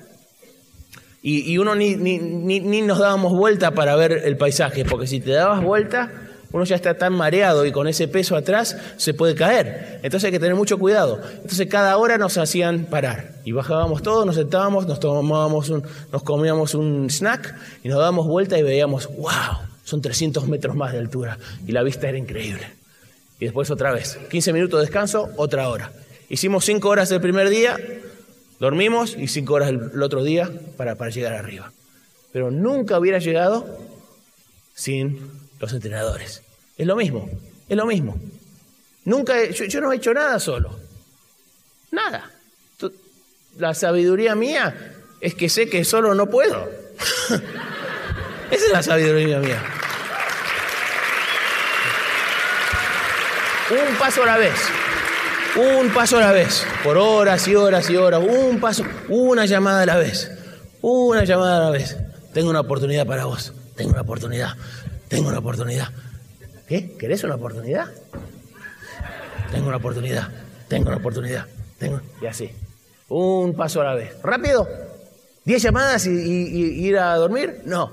[1.21, 5.05] y, y uno ni, ni, ni, ni nos dábamos vuelta para ver el paisaje, porque
[5.05, 9.14] si te dabas vuelta uno ya está tan mareado y con ese peso atrás se
[9.14, 10.00] puede caer.
[10.04, 11.22] Entonces hay que tener mucho cuidado.
[11.36, 13.36] Entonces cada hora nos hacían parar.
[13.43, 18.58] Y bajábamos todos, nos sentábamos, nos tomábamos nos comíamos un snack y nos dábamos vuelta
[18.58, 21.38] y veíamos, wow, son 300 metros más de altura.
[21.66, 22.68] Y la vista era increíble.
[23.39, 25.91] Y después otra vez, 15 minutos de descanso, otra hora.
[26.30, 27.78] Hicimos 5 horas el primer día,
[28.60, 31.72] dormimos y 5 horas el, otro día para llegar arriba.
[32.32, 33.66] Pero nunca hubiera llegado
[34.74, 36.41] sin los entrenadores.
[36.78, 37.30] Es lo mismo,
[37.68, 38.20] es lo mismo.
[39.05, 40.78] Nunca, yo, no he hecho nada solo.
[41.91, 42.32] Nada.
[43.58, 46.70] La sabiduría mía es que sé que solo no puedo.
[48.51, 49.64] Esa es la sabiduría mía.
[53.70, 54.53] Un paso a la vez.
[55.55, 56.66] Un paso a la vez.
[56.84, 58.22] Por horas y horas y horas.
[58.22, 58.86] Un paso.
[59.10, 60.32] Una llamada a la vez.
[60.82, 61.97] Una llamada a la vez.
[62.34, 63.53] Tengo una oportunidad para vos.
[63.76, 64.55] Tengo una oportunidad.
[65.08, 65.89] Tengo una oportunidad.
[66.68, 66.97] ¿Qué?
[66.97, 67.88] ¿Querés una oportunidad?
[69.51, 70.30] Tengo una oportunidad.
[70.68, 71.45] Tengo una oportunidad.
[71.78, 72.01] Tengo...
[72.22, 72.51] Y así.
[73.10, 74.22] Un paso a la vez.
[74.22, 74.68] ¿Rápido?
[75.45, 77.62] ¿Diez llamadas y, ir a dormir?
[77.66, 77.91] No.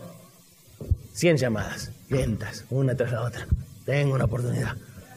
[1.12, 1.92] Cien llamadas.
[2.08, 2.64] Lentas.
[2.70, 3.46] Una tras la otra.
[3.84, 4.74] Tengo una oportunidad.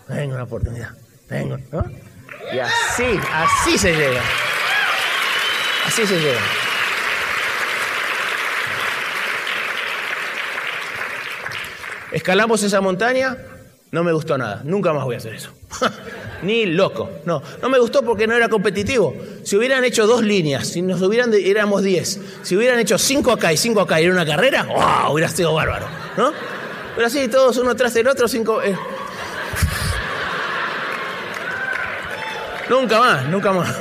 [0.08, 0.92] Tengo una oportunidad.
[1.28, 1.58] Tengo.
[1.72, 1.84] ¿no?
[2.54, 4.22] Y así, así se llega.
[5.88, 6.42] Así se llega.
[12.12, 13.38] Escalamos esa montaña,
[13.92, 14.62] no me gustó nada.
[14.64, 15.52] Nunca más voy a hacer eso.
[16.44, 17.10] Ni loco.
[17.26, 19.16] No, no me gustó porque no era competitivo.
[19.44, 22.20] Si hubieran hecho dos líneas, si nos hubieran, éramos diez.
[22.44, 25.14] Si hubieran hecho cinco acá y cinco acá y era una carrera, ¡wow!
[25.14, 25.88] Hubiera sido bárbaro,
[26.18, 26.32] ¿no?
[26.96, 28.62] Pero así todos uno tras el otro, cinco.
[28.62, 28.78] Eh.
[32.70, 33.76] Nunca más, nunca más.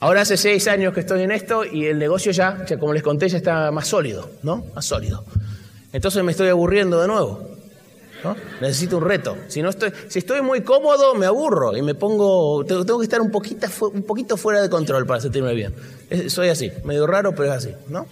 [0.00, 3.28] Ahora hace seis años que estoy en esto y el negocio ya, como les conté,
[3.28, 4.64] ya está más sólido, ¿no?
[4.74, 5.24] Más sólido.
[5.92, 7.58] Entonces me estoy aburriendo de nuevo.
[8.60, 9.36] Necesito un reto.
[9.48, 12.64] Si, no estoy, si estoy muy cómodo, me aburro y me pongo.
[12.64, 15.74] Tengo, que estar un poquito, un poquito fuera de control para sentirme bien.
[16.28, 18.06] soy así, medio raro, pero es así, ¿no?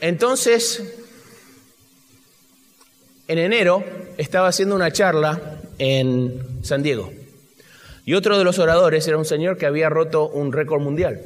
[0.00, 0.82] Entonces,
[3.28, 3.82] en enero
[4.18, 7.10] estaba haciendo una charla en San Diego.
[8.06, 11.20] Y otro de los oradores era un señor que había roto un récord mundial,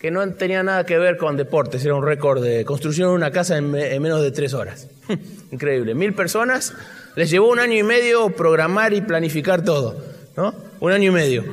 [0.00, 3.30] que no tenía nada que ver con deportes, era un récord de construcción de una
[3.30, 4.88] casa en, menos de tres horas.
[5.52, 5.94] Increíble.
[5.94, 6.74] Mil personas,
[7.14, 9.96] les llevó un año y medio programar y planificar todo,
[10.36, 10.56] ¿no?
[10.80, 11.44] Un año y medio.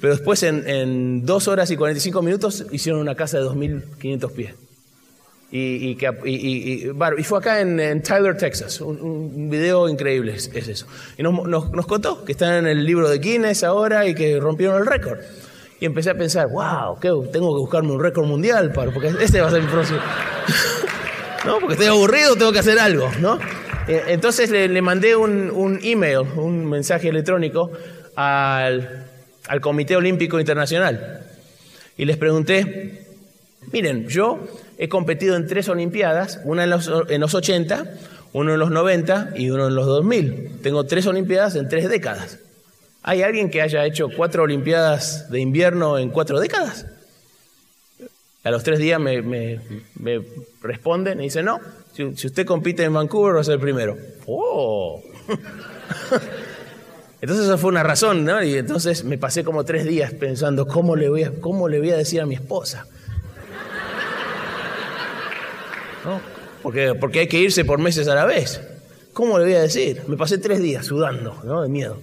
[0.00, 4.54] Pero después en, dos horas y 45 minutos hicieron una casa de 2.500 pies.
[5.50, 8.80] Y, y, fue acá en, Tyler, Texas.
[8.82, 10.86] Un, video increíble es, eso.
[11.16, 14.76] Y nos, nos, contó que están en el libro de Guinness ahora y que rompieron
[14.76, 15.18] el récord.
[15.80, 17.08] Y empecé a pensar, wow, ¿qué?
[17.32, 20.00] tengo que buscarme un récord mundial, para, porque este va a ser mi próximo.
[21.46, 21.60] ¿No?
[21.60, 23.38] Porque estoy aburrido, tengo que hacer algo, ¿no?
[23.86, 27.70] Eh, entonces le, le mandé un, un, email, un mensaje electrónico
[28.16, 29.06] al,
[29.46, 31.22] al Comité Olímpico Internacional.
[31.96, 33.06] Y les pregunté,
[33.72, 34.40] miren, yo
[34.78, 37.84] he competido en tres Olimpiadas, una en los, en los 80,
[38.32, 40.60] uno en los 90 y uno en los 2000.
[40.62, 42.38] Tengo tres Olimpiadas en tres décadas.
[43.02, 46.86] ¿Hay alguien que haya hecho cuatro Olimpiadas de invierno en cuatro décadas?
[48.44, 49.60] A los tres días me, me,
[49.96, 50.22] me
[50.62, 51.60] responden y dicen, no,
[51.92, 53.96] si, usted compite en Vancouver va a ser el primero.
[54.26, 55.02] ¡Oh!
[57.20, 58.40] Entonces eso fue una razón, ¿no?
[58.44, 61.90] Y entonces me pasé como tres días pensando, ¿cómo le voy a, cómo le voy
[61.90, 62.86] a decir a mi esposa?
[66.62, 68.60] Porque, porque hay que irse por meses a la vez.
[69.12, 70.02] ¿Cómo le voy a decir?
[70.06, 71.62] Me pasé tres días sudando, ¿no?
[71.62, 71.98] De miedo.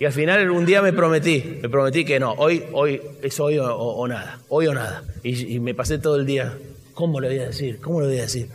[0.00, 3.58] Y al final un día me prometí, me prometí que no, hoy, hoy es hoy
[3.58, 5.04] o, nada, hoy o nada.
[5.22, 6.56] Y, me pasé todo el día,
[6.94, 7.78] ¿cómo le voy a decir?
[7.82, 8.48] ¿Cómo le voy a decir?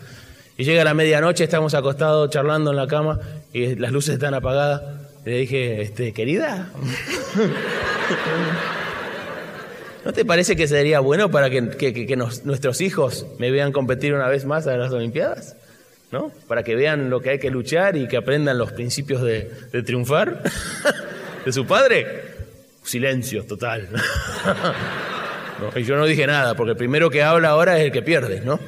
[0.58, 3.20] Y llega la medianoche, estamos acostados charlando en la cama
[3.54, 4.82] y las luces están apagadas.
[5.24, 6.72] Y le dije, este, querida,
[10.06, 11.62] ¿No te parece que sería bueno para que,
[12.44, 15.58] nuestros hijos me vean competir una vez más a las Olimpiadas?
[16.12, 16.32] ¿No?
[16.48, 19.50] Para que vean lo que hay que luchar y que aprendan los principios de,
[19.84, 20.44] triunfar
[21.46, 22.22] de su padre.
[22.84, 23.90] Silencio total.
[25.74, 28.42] Y yo no dije nada, porque el primero que habla ahora es el que pierde,
[28.42, 28.60] ¿no?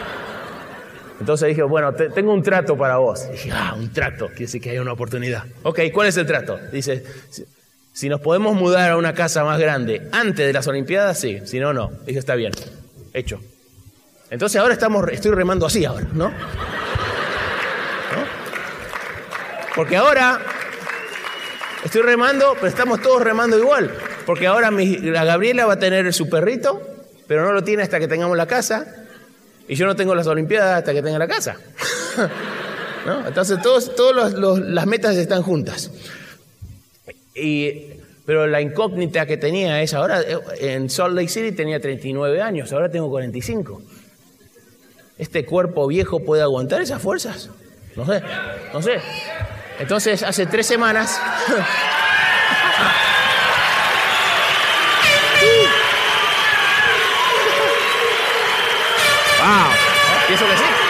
[1.18, 3.28] Entonces dije, bueno, tengo un trato para vos.
[3.28, 5.46] dije, ah, un trato, quiere decir que hay una oportunidad.
[5.64, 6.60] Ok, ¿cuál es el trato?
[6.70, 7.02] Dice,
[8.00, 11.40] si nos podemos mudar a una casa más grande antes de las Olimpiadas, sí.
[11.44, 11.90] Si no, no.
[12.06, 12.50] Dije, está bien.
[13.12, 13.38] Hecho.
[14.30, 16.32] Entonces ahora estamos, estoy remando así ahora, ¿no?
[19.76, 20.40] Porque ahora
[21.84, 23.94] estoy remando, pero estamos todos remando igual.
[24.24, 26.80] Porque ahora la Gabriela va a tener su perrito,
[27.26, 28.86] pero no lo tiene hasta que tengamos la casa.
[29.68, 31.58] Y yo no tengo las Olimpiadas hasta que tenga la casa.
[33.26, 35.90] Entonces todas todos las metas están juntas.
[37.34, 37.92] Y,
[38.26, 40.20] pero la incógnita que tenía es, ahora
[40.58, 43.82] en Salt Lake City tenía 39 años, ahora tengo 45.
[45.18, 47.50] ¿Este cuerpo viejo puede aguantar esas fuerzas?
[47.96, 48.22] No sé,
[48.72, 49.00] no sé.
[49.78, 51.20] Entonces, hace tres semanas...
[59.40, 59.72] ¡Wow!
[60.26, 60.80] Pienso que sí.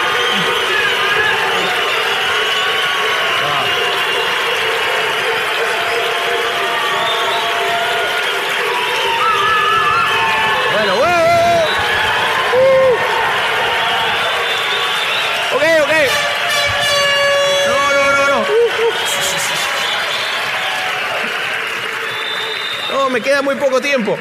[23.11, 24.17] me muy poco tiempo.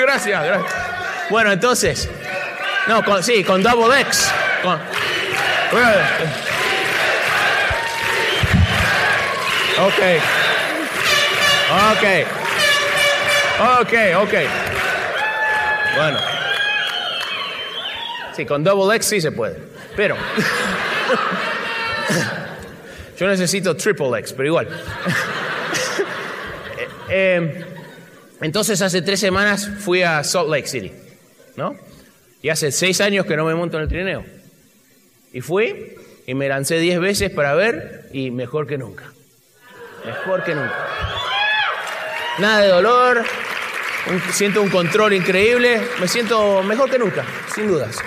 [0.00, 0.72] Gracias, gracias.
[1.30, 2.08] Bueno, entonces.
[2.88, 4.32] No, con, sí, con Double X.
[9.78, 10.02] ok.
[11.92, 12.04] Ok.
[13.80, 14.34] Ok, ok.
[15.96, 16.18] Bueno.
[18.34, 19.56] Sí, con Double X sí se puede.
[19.94, 20.16] Pero.
[23.18, 24.68] Yo necesito Triple X, pero igual.
[27.10, 27.64] Eh,
[28.40, 30.92] entonces hace tres semanas fui a Salt Lake City,
[31.56, 31.76] ¿no?
[32.40, 34.24] Y hace seis años que no me monto en el trineo.
[35.32, 35.96] Y fui
[36.26, 39.12] y me lancé diez veces para ver y mejor que nunca.
[40.06, 40.86] Mejor que nunca.
[42.38, 43.24] Nada de dolor,
[44.32, 47.98] siento un control increíble, me siento mejor que nunca, sin dudas.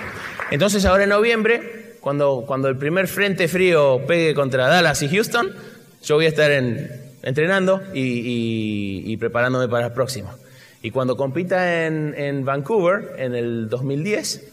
[0.50, 5.54] Entonces ahora en noviembre, cuando, cuando el primer frente frío pegue contra Dallas y Houston,
[6.02, 10.36] yo voy a estar en, entrenando y, preparándome para la próxima.
[10.82, 14.52] Y cuando compita en, Vancouver, en el 2010,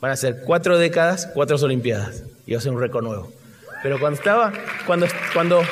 [0.00, 2.24] van a ser cuatro décadas, cuatro Olimpiadas.
[2.46, 3.32] Y va a ser un récord nuevo.
[3.82, 4.52] Pero cuando estaba,
[4.86, 5.62] cuando, cuando,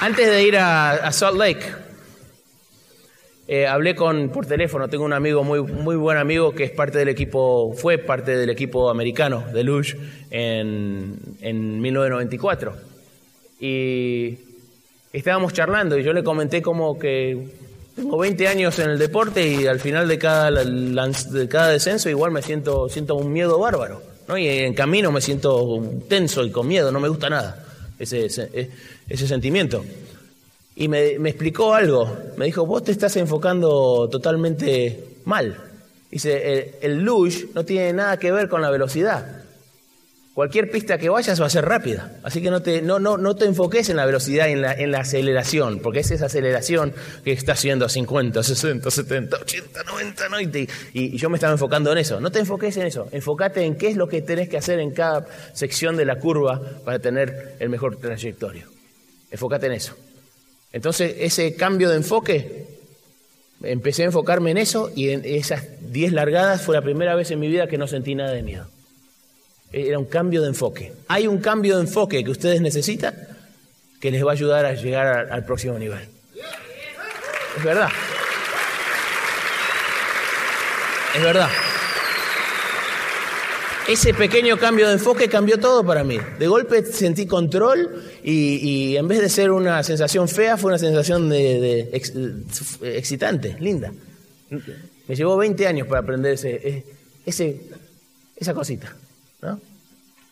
[0.00, 1.81] antes de ir a, Salt Lake,
[3.54, 6.96] eh, hablé con por teléfono, tengo un amigo muy, muy buen amigo que es parte
[6.96, 9.94] del equipo, fue parte del equipo americano de Luge
[10.30, 12.74] en, en 1994.
[13.60, 14.38] Y
[15.12, 17.46] estábamos charlando y yo le comenté como que
[17.94, 22.30] tengo 20 años en el deporte y al final de cada, de cada descenso igual
[22.30, 24.00] me siento, siento un miedo bárbaro.
[24.28, 24.38] ¿no?
[24.38, 25.78] Y en camino me siento
[26.08, 27.66] tenso y con miedo, no me gusta nada
[27.98, 28.70] ese, ese,
[29.10, 29.84] ese sentimiento.
[30.74, 32.16] Y me, explicó algo.
[32.36, 35.56] Me dijo, vos te estás enfocando totalmente mal.
[36.10, 39.42] Dice, el, el luge no tiene nada que ver con la velocidad.
[40.34, 42.10] Cualquier pista que vayas va a ser rápida.
[42.22, 44.72] Así que no te, no, no, no te enfoques en la velocidad y en la,
[44.72, 49.82] en la aceleración, porque es esa aceleración que está haciendo a 50, 60, 70, 80,
[49.82, 50.58] 90, 90.
[50.58, 52.18] Y, y yo me estaba enfocando en eso.
[52.18, 53.08] No te enfoques en eso.
[53.12, 56.62] Enfócate en qué es lo que tenés que hacer en cada sección de la curva
[56.82, 58.68] para tener el mejor trayectorio.
[59.30, 59.94] Enfócate en eso.
[60.72, 62.66] Entonces, ese cambio de enfoque,
[63.62, 67.40] empecé a enfocarme en eso y en esas 10 largadas fue la primera vez en
[67.40, 68.66] mi vida que no sentí nada de miedo.
[69.72, 70.92] Era un cambio de enfoque.
[71.08, 73.14] Hay un cambio de enfoque que ustedes necesitan
[74.00, 76.08] que les va a ayudar a llegar al, al próximo nivel.
[77.56, 77.88] Es verdad.
[81.14, 81.48] Es verdad.
[83.88, 86.16] Ese pequeño cambio de enfoque cambió todo para mí.
[86.38, 91.28] De golpe sentí control y, en vez de ser una sensación fea, fue una sensación
[91.28, 92.12] de, ex,
[92.82, 93.92] excitante, linda.
[95.08, 96.84] Me llevó 20 años para aprender ese,
[97.26, 97.60] ese,
[98.36, 98.94] esa cosita.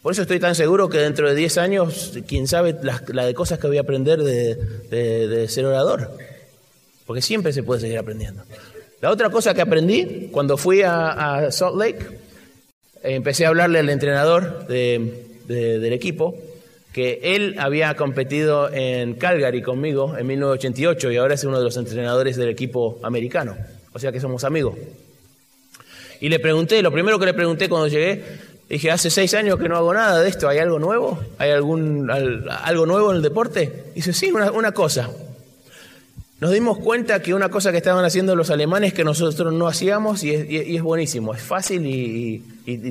[0.00, 3.58] Por eso estoy tan seguro que dentro de 10 años, quién sabe la, la cosas
[3.58, 6.16] que voy a aprender de, ser orador.
[7.04, 8.44] Porque siempre se puede seguir aprendiendo.
[9.00, 12.29] La otra cosa que aprendí cuando fui a Salt Lake,
[13.02, 16.34] empecé a hablarle al entrenador de, de, del equipo
[16.92, 21.76] que él había competido en Calgary conmigo en 1988 y ahora es uno de los
[21.76, 23.56] entrenadores del equipo americano.
[23.92, 24.74] O sea que somos amigos.
[26.20, 28.22] Y le pregunté, lo primero que le pregunté cuando llegué,
[28.68, 31.18] dije, hace seis años que no hago nada de esto, ¿hay algo nuevo?
[31.38, 33.84] ¿Hay algún, algo nuevo en el deporte?
[33.94, 35.10] Dice, sí, una cosa.
[36.40, 40.24] Nos dimos cuenta que una cosa que estaban haciendo los alemanes que nosotros no hacíamos
[40.24, 42.42] y es, y es buenísimo, es fácil y,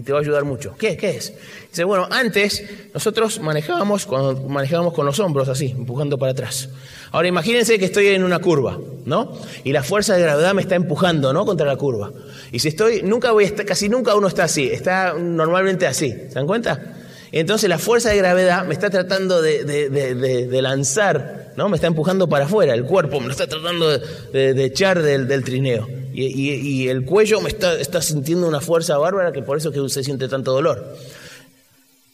[0.02, 0.76] te va a ayudar mucho.
[0.78, 1.34] ¿Qué, ¿Qué es?
[1.70, 6.70] Dice, bueno, antes nosotros manejábamos con los hombros así, empujando para atrás.
[7.12, 9.34] Ahora imagínense que estoy en una curva, ¿no?
[9.64, 11.46] Y la fuerza de gravedad me está empujando, ¿no?
[11.46, 12.12] Contra la curva.
[12.52, 16.12] Y si estoy, nunca voy a estar, casi nunca uno está así, está normalmente así,
[16.12, 16.99] ¿se dan cuenta?
[17.32, 21.70] Entonces la fuerza de gravedad me está tratando de, de, de, de, lanzar, ¿no?
[21.70, 25.88] Me está empujando para afuera, el cuerpo me está tratando de, echar del, del trineo.
[26.12, 29.88] Y, y, el cuello me está, está sintiendo una fuerza bárbara que por eso que
[29.90, 30.96] se siente tanto dolor.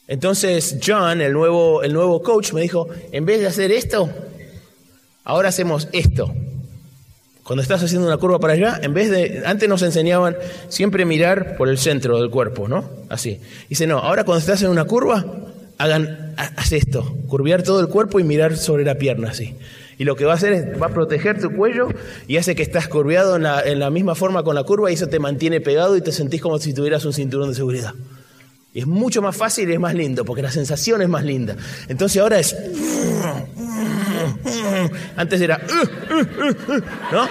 [0.08, 4.10] Entonces John, el nuevo, el nuevo coach, me dijo, en vez de hacer esto,
[5.24, 6.32] ahora hacemos esto.
[7.46, 10.36] Cuando estás haciendo una curva para allá, en vez de, antes nos enseñaban
[10.68, 12.90] siempre mirar por el centro del cuerpo, ¿no?
[13.08, 13.40] Así.
[13.70, 15.24] Dice, no, ahora cuando estás en una curva,
[15.78, 19.54] hagan, haz esto, curviar todo el cuerpo y mirar sobre la pierna, así.
[20.00, 21.90] Y lo que va a hacer es, va a proteger tu cuello
[22.28, 24.96] y hace que estás curviado en la, en la misma forma con la curva y
[24.96, 27.94] eso te mantiene pegado y te sentís como si tuvieras un cinturón de seguridad.
[28.76, 31.56] Es mucho más fácil y es más lindo, porque la sensación es más linda.
[31.88, 32.54] Entonces ahora es...
[35.16, 35.62] Antes era...
[37.10, 37.30] ¿No?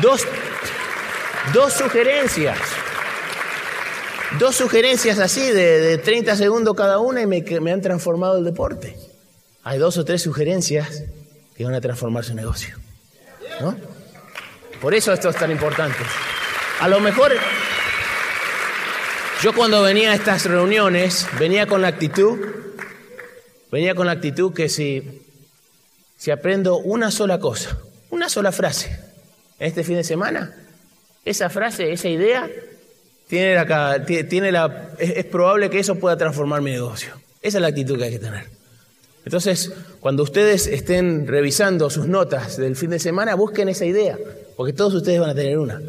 [0.00, 0.22] Dos,
[1.52, 2.56] dos sugerencias.
[4.38, 8.44] Dos sugerencias así de, de 30 segundos cada una y me, me han transformado el
[8.44, 8.96] deporte.
[9.64, 11.02] Hay dos o tres sugerencias
[11.56, 12.76] que van a transformar su negocio.
[13.60, 13.76] ¿No?
[14.80, 15.98] Por eso esto es tan importante.
[16.78, 17.32] A lo mejor
[19.42, 22.38] yo cuando venía a estas reuniones, venía con la actitud,
[23.70, 25.22] venía con la actitud que si,
[26.16, 27.78] si aprendo una sola cosa,
[28.10, 28.98] una sola frase,
[29.60, 30.54] este fin de semana,
[31.24, 32.50] esa frase, esa idea,
[33.28, 37.10] tiene la, tiene la, es, es probable que eso pueda transformar mi negocio.
[37.40, 38.46] Esa es la actitud que hay que tener.
[39.24, 44.18] Entonces, cuando ustedes estén revisando sus notas del fin de semana, busquen esa idea,
[44.56, 45.80] porque todos ustedes van a tener una.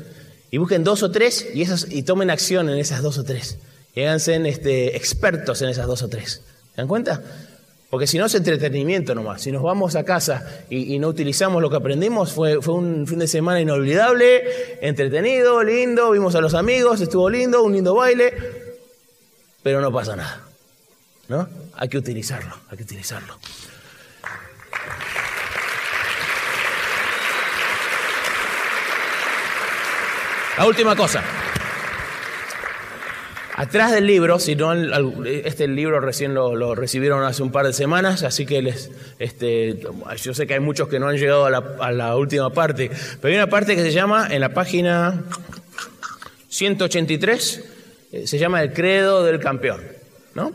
[0.52, 3.58] Y busquen dos o tres y, esas, y tomen acción en esas dos o tres.
[3.93, 6.41] Y háganse este, expertos en esas dos o tres.
[6.76, 7.22] ¿Se dan cuenta?
[7.89, 9.41] Porque si no es entretenimiento nomás.
[9.41, 13.08] Si nos vamos a casa y, y no utilizamos lo que aprendimos, fue, fue, un
[13.08, 14.43] fin de semana inolvidable,
[14.82, 18.34] entretenido, lindo, vimos a los amigos, estuvo lindo, un lindo baile,
[19.64, 20.43] pero no pasa nada.
[21.28, 21.47] ¿No?
[21.76, 23.38] Hay que utilizarlo, hay que utilizarlo.
[30.60, 31.24] La última cosa.
[33.55, 34.74] Atrás del libro, si no,
[35.24, 39.80] este libro recién lo, recibieron hace un par de semanas, así que les, este,
[40.22, 42.91] yo sé que hay muchos que no han llegado a la, a la última parte,
[43.22, 45.24] pero hay una parte que se llama, en la página
[46.49, 47.64] 183,
[48.12, 49.82] eh, se llama el credo del campeón,
[50.34, 50.51] ¿no?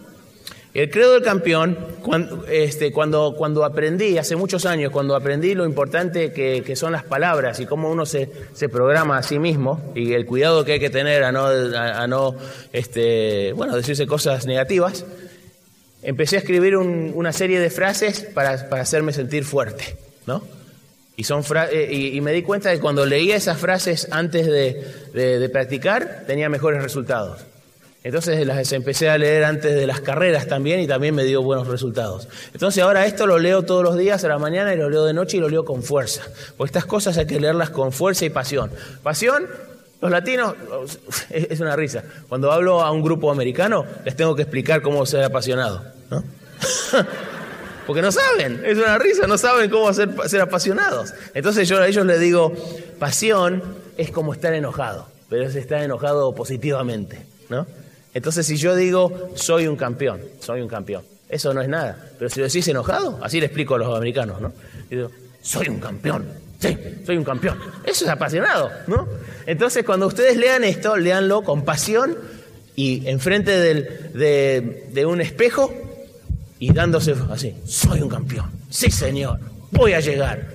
[0.75, 6.33] El credo del campeón, cuando, este, cuando, aprendí, hace muchos años, cuando aprendí lo importante
[6.33, 10.27] que, son las palabras y cómo uno se, se, programa a sí mismo y el
[10.27, 12.35] cuidado que hay que tener a no, a, no
[12.73, 15.07] este, bueno, decirse cosas negativas,
[16.03, 19.97] empecé a escribir una serie de frases para, para, hacerme sentir fuerte,
[20.27, 20.43] ¿no?
[21.17, 25.39] Y, son eh, y, me di cuenta de que cuando leía esas frases antes de,
[25.39, 27.45] de practicar, tenía mejores resultados.
[28.05, 31.67] Entonces las empecé a leer antes de las carreras también y también me dio buenos
[31.67, 32.29] resultados.
[32.53, 35.15] Entonces ahora esto lo leo todos los días a la mañana y lo leo de
[35.15, 36.21] noche y lo leo con fuerza.
[36.59, 38.71] Porque estas cosas hay que leerlas con fuerza y pasión.
[39.03, 39.47] Pasión,
[40.03, 40.55] los latinos,
[41.31, 42.05] es una risa.
[42.29, 45.83] Cuando hablo a un grupo americano, les tengo que explicar cómo ser apasionado.
[46.11, 46.23] ¿no?
[47.87, 51.15] Porque no saben, es una risa, no saben cómo ser, ser apasionados.
[51.33, 52.53] Entonces yo a ellos les digo,
[52.99, 53.63] pasión
[53.97, 57.25] es como estar enojado, pero es estar enojado positivamente.
[57.49, 57.67] ¿no?
[58.15, 62.11] Entonces, si yo digo, soy un campeón, soy un campeón, eso no es nada.
[62.17, 64.53] Pero si lo decís enojado, así le explico a los americanos, ¿no?
[64.89, 65.11] digo,
[65.43, 66.27] soy un campeón,
[66.61, 67.59] sí, soy un campeón.
[67.85, 69.09] Eso es apasionado, ¿no?
[69.47, 72.17] Entonces, cuando ustedes lean esto, leanlo con pasión
[72.77, 75.75] y enfrente de, de un espejo
[76.61, 79.41] y dándose así, soy un campeón, sí señor,
[79.73, 80.49] voy a llegar,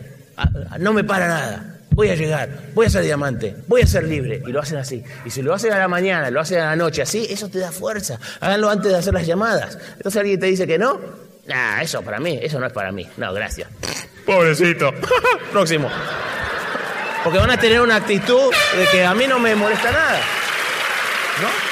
[0.80, 4.42] no me para nada voy a llegar, voy a ser diamante, voy a ser libre.
[4.46, 5.04] Y lo hacen así.
[5.26, 7.60] Y si lo hacen a la mañana, lo hacen a la noche, así, eso te
[7.60, 8.20] da fuerza.
[8.40, 9.78] Háganlo antes de hacer las llamadas.
[9.98, 11.00] Entonces alguien te dice que no,
[11.48, 13.08] nah, eso para mí, eso no es para mí.
[13.18, 13.70] No, gracias.
[14.26, 14.94] Pobrecito.
[15.52, 15.90] Próximo.
[17.24, 20.22] Porque van a tener una actitud de que a mí no me molesta nada.
[21.42, 21.70] ¿No?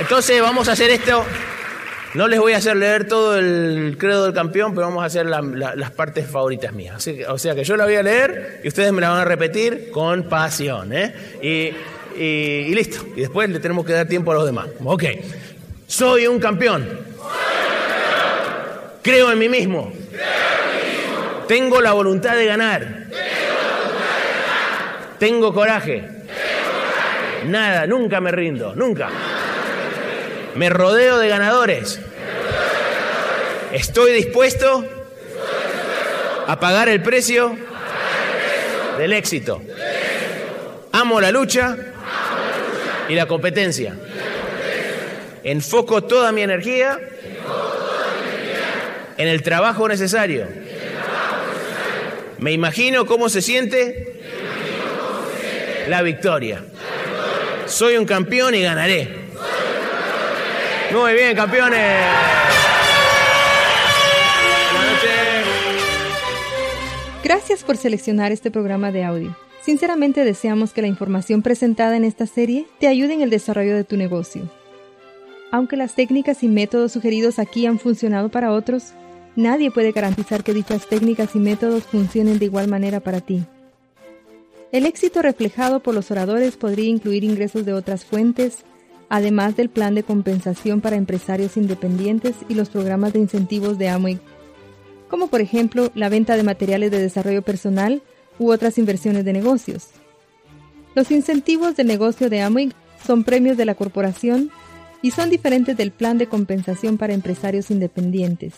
[0.00, 1.24] Entonces vamos a hacer esto
[2.14, 5.26] no les voy a hacer leer todo el credo del campeón, pero vamos a hacer
[5.26, 7.08] las partes favoritas mías.
[7.28, 9.90] o sea que yo la voy a leer y ustedes me la van a repetir
[9.90, 10.92] con pasión.
[10.92, 11.12] ¿eh?
[12.16, 13.04] Y, listo.
[13.16, 14.68] Y después le tenemos que dar tiempo a los demás.
[14.84, 15.04] Ok.
[15.88, 16.88] Soy un campeón.
[19.02, 19.92] Creo en mí mismo.
[21.48, 23.06] Tengo la voluntad de ganar.
[25.18, 26.08] Tengo coraje.
[27.46, 29.10] Nada, nunca me rindo, nunca.
[30.54, 32.00] Me rodeo de ganadores.
[33.74, 34.84] Estoy dispuesto
[36.46, 37.58] a pagar el precio
[38.96, 39.60] del éxito.
[40.92, 41.76] Amo la lucha
[43.08, 43.96] y la competencia.
[45.42, 47.00] Enfoco toda mi energía
[49.16, 50.46] en el trabajo necesario.
[52.38, 54.20] Me imagino cómo se siente
[55.88, 56.62] la victoria.
[57.66, 59.08] Soy un campeón y ganaré.
[60.92, 62.43] Muy bien, campeones.
[67.24, 69.34] Gracias por seleccionar este programa de audio.
[69.62, 73.82] Sinceramente deseamos que la información presentada en esta serie te ayude en el desarrollo de
[73.82, 74.42] tu negocio.
[75.50, 78.92] Aunque las técnicas y métodos sugeridos aquí han funcionado para otros,
[79.36, 83.42] nadie puede garantizar que dichas técnicas y métodos funcionen de igual manera para ti.
[84.70, 88.58] El éxito reflejado por los oradores podría incluir ingresos de otras fuentes,
[89.08, 94.20] además del plan de compensación para empresarios independientes y los programas de incentivos de Amway,
[95.14, 98.02] como por ejemplo la venta de materiales de desarrollo personal
[98.40, 99.90] u otras inversiones de negocios.
[100.96, 102.72] Los incentivos de negocio de Amway
[103.06, 104.50] son premios de la corporación
[105.02, 108.54] y son diferentes del plan de compensación para empresarios independientes.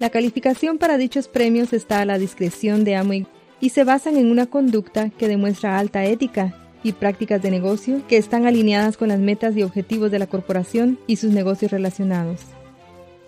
[0.00, 3.28] La calificación para dichos premios está a la discreción de Amway
[3.60, 8.16] y se basan en una conducta que demuestra alta ética y prácticas de negocio que
[8.16, 12.40] están alineadas con las metas y objetivos de la corporación y sus negocios relacionados.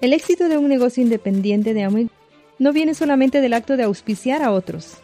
[0.01, 2.11] El éxito de un negocio independiente de Amway
[2.61, 4.99] no viene solamente del acto de auspiciar a otros.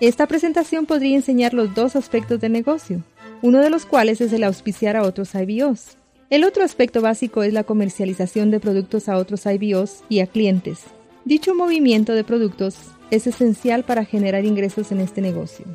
[0.00, 3.02] Esta presentación podría enseñar los dos aspectos del negocio,
[3.42, 5.96] uno de los cuales es el auspiciar a otros IBOs.
[6.30, 10.80] El otro aspecto básico es la comercialización de productos a otros IBOs y a clientes.
[11.24, 12.76] Dicho movimiento de productos
[13.12, 15.66] es esencial para generar ingresos en este negocio.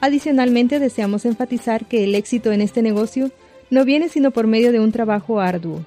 [0.00, 3.30] Adicionalmente, deseamos enfatizar que el éxito en este negocio
[3.68, 5.84] no viene sino por medio de un trabajo arduo.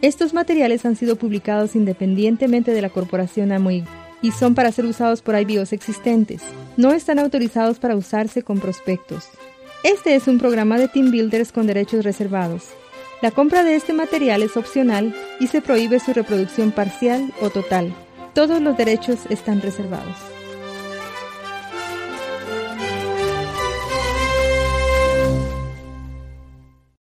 [0.00, 3.84] Estos materiales han sido publicados independientemente de la corporación Amway
[4.22, 6.42] y son para ser usados por IBOs existentes.
[6.76, 9.28] No están autorizados para usarse con prospectos.
[9.82, 12.68] Este es un programa de Team Builders con derechos reservados.
[13.22, 17.92] La compra de este material es opcional y se prohíbe su reproducción parcial o total.
[18.34, 20.37] Todos los derechos están reservados.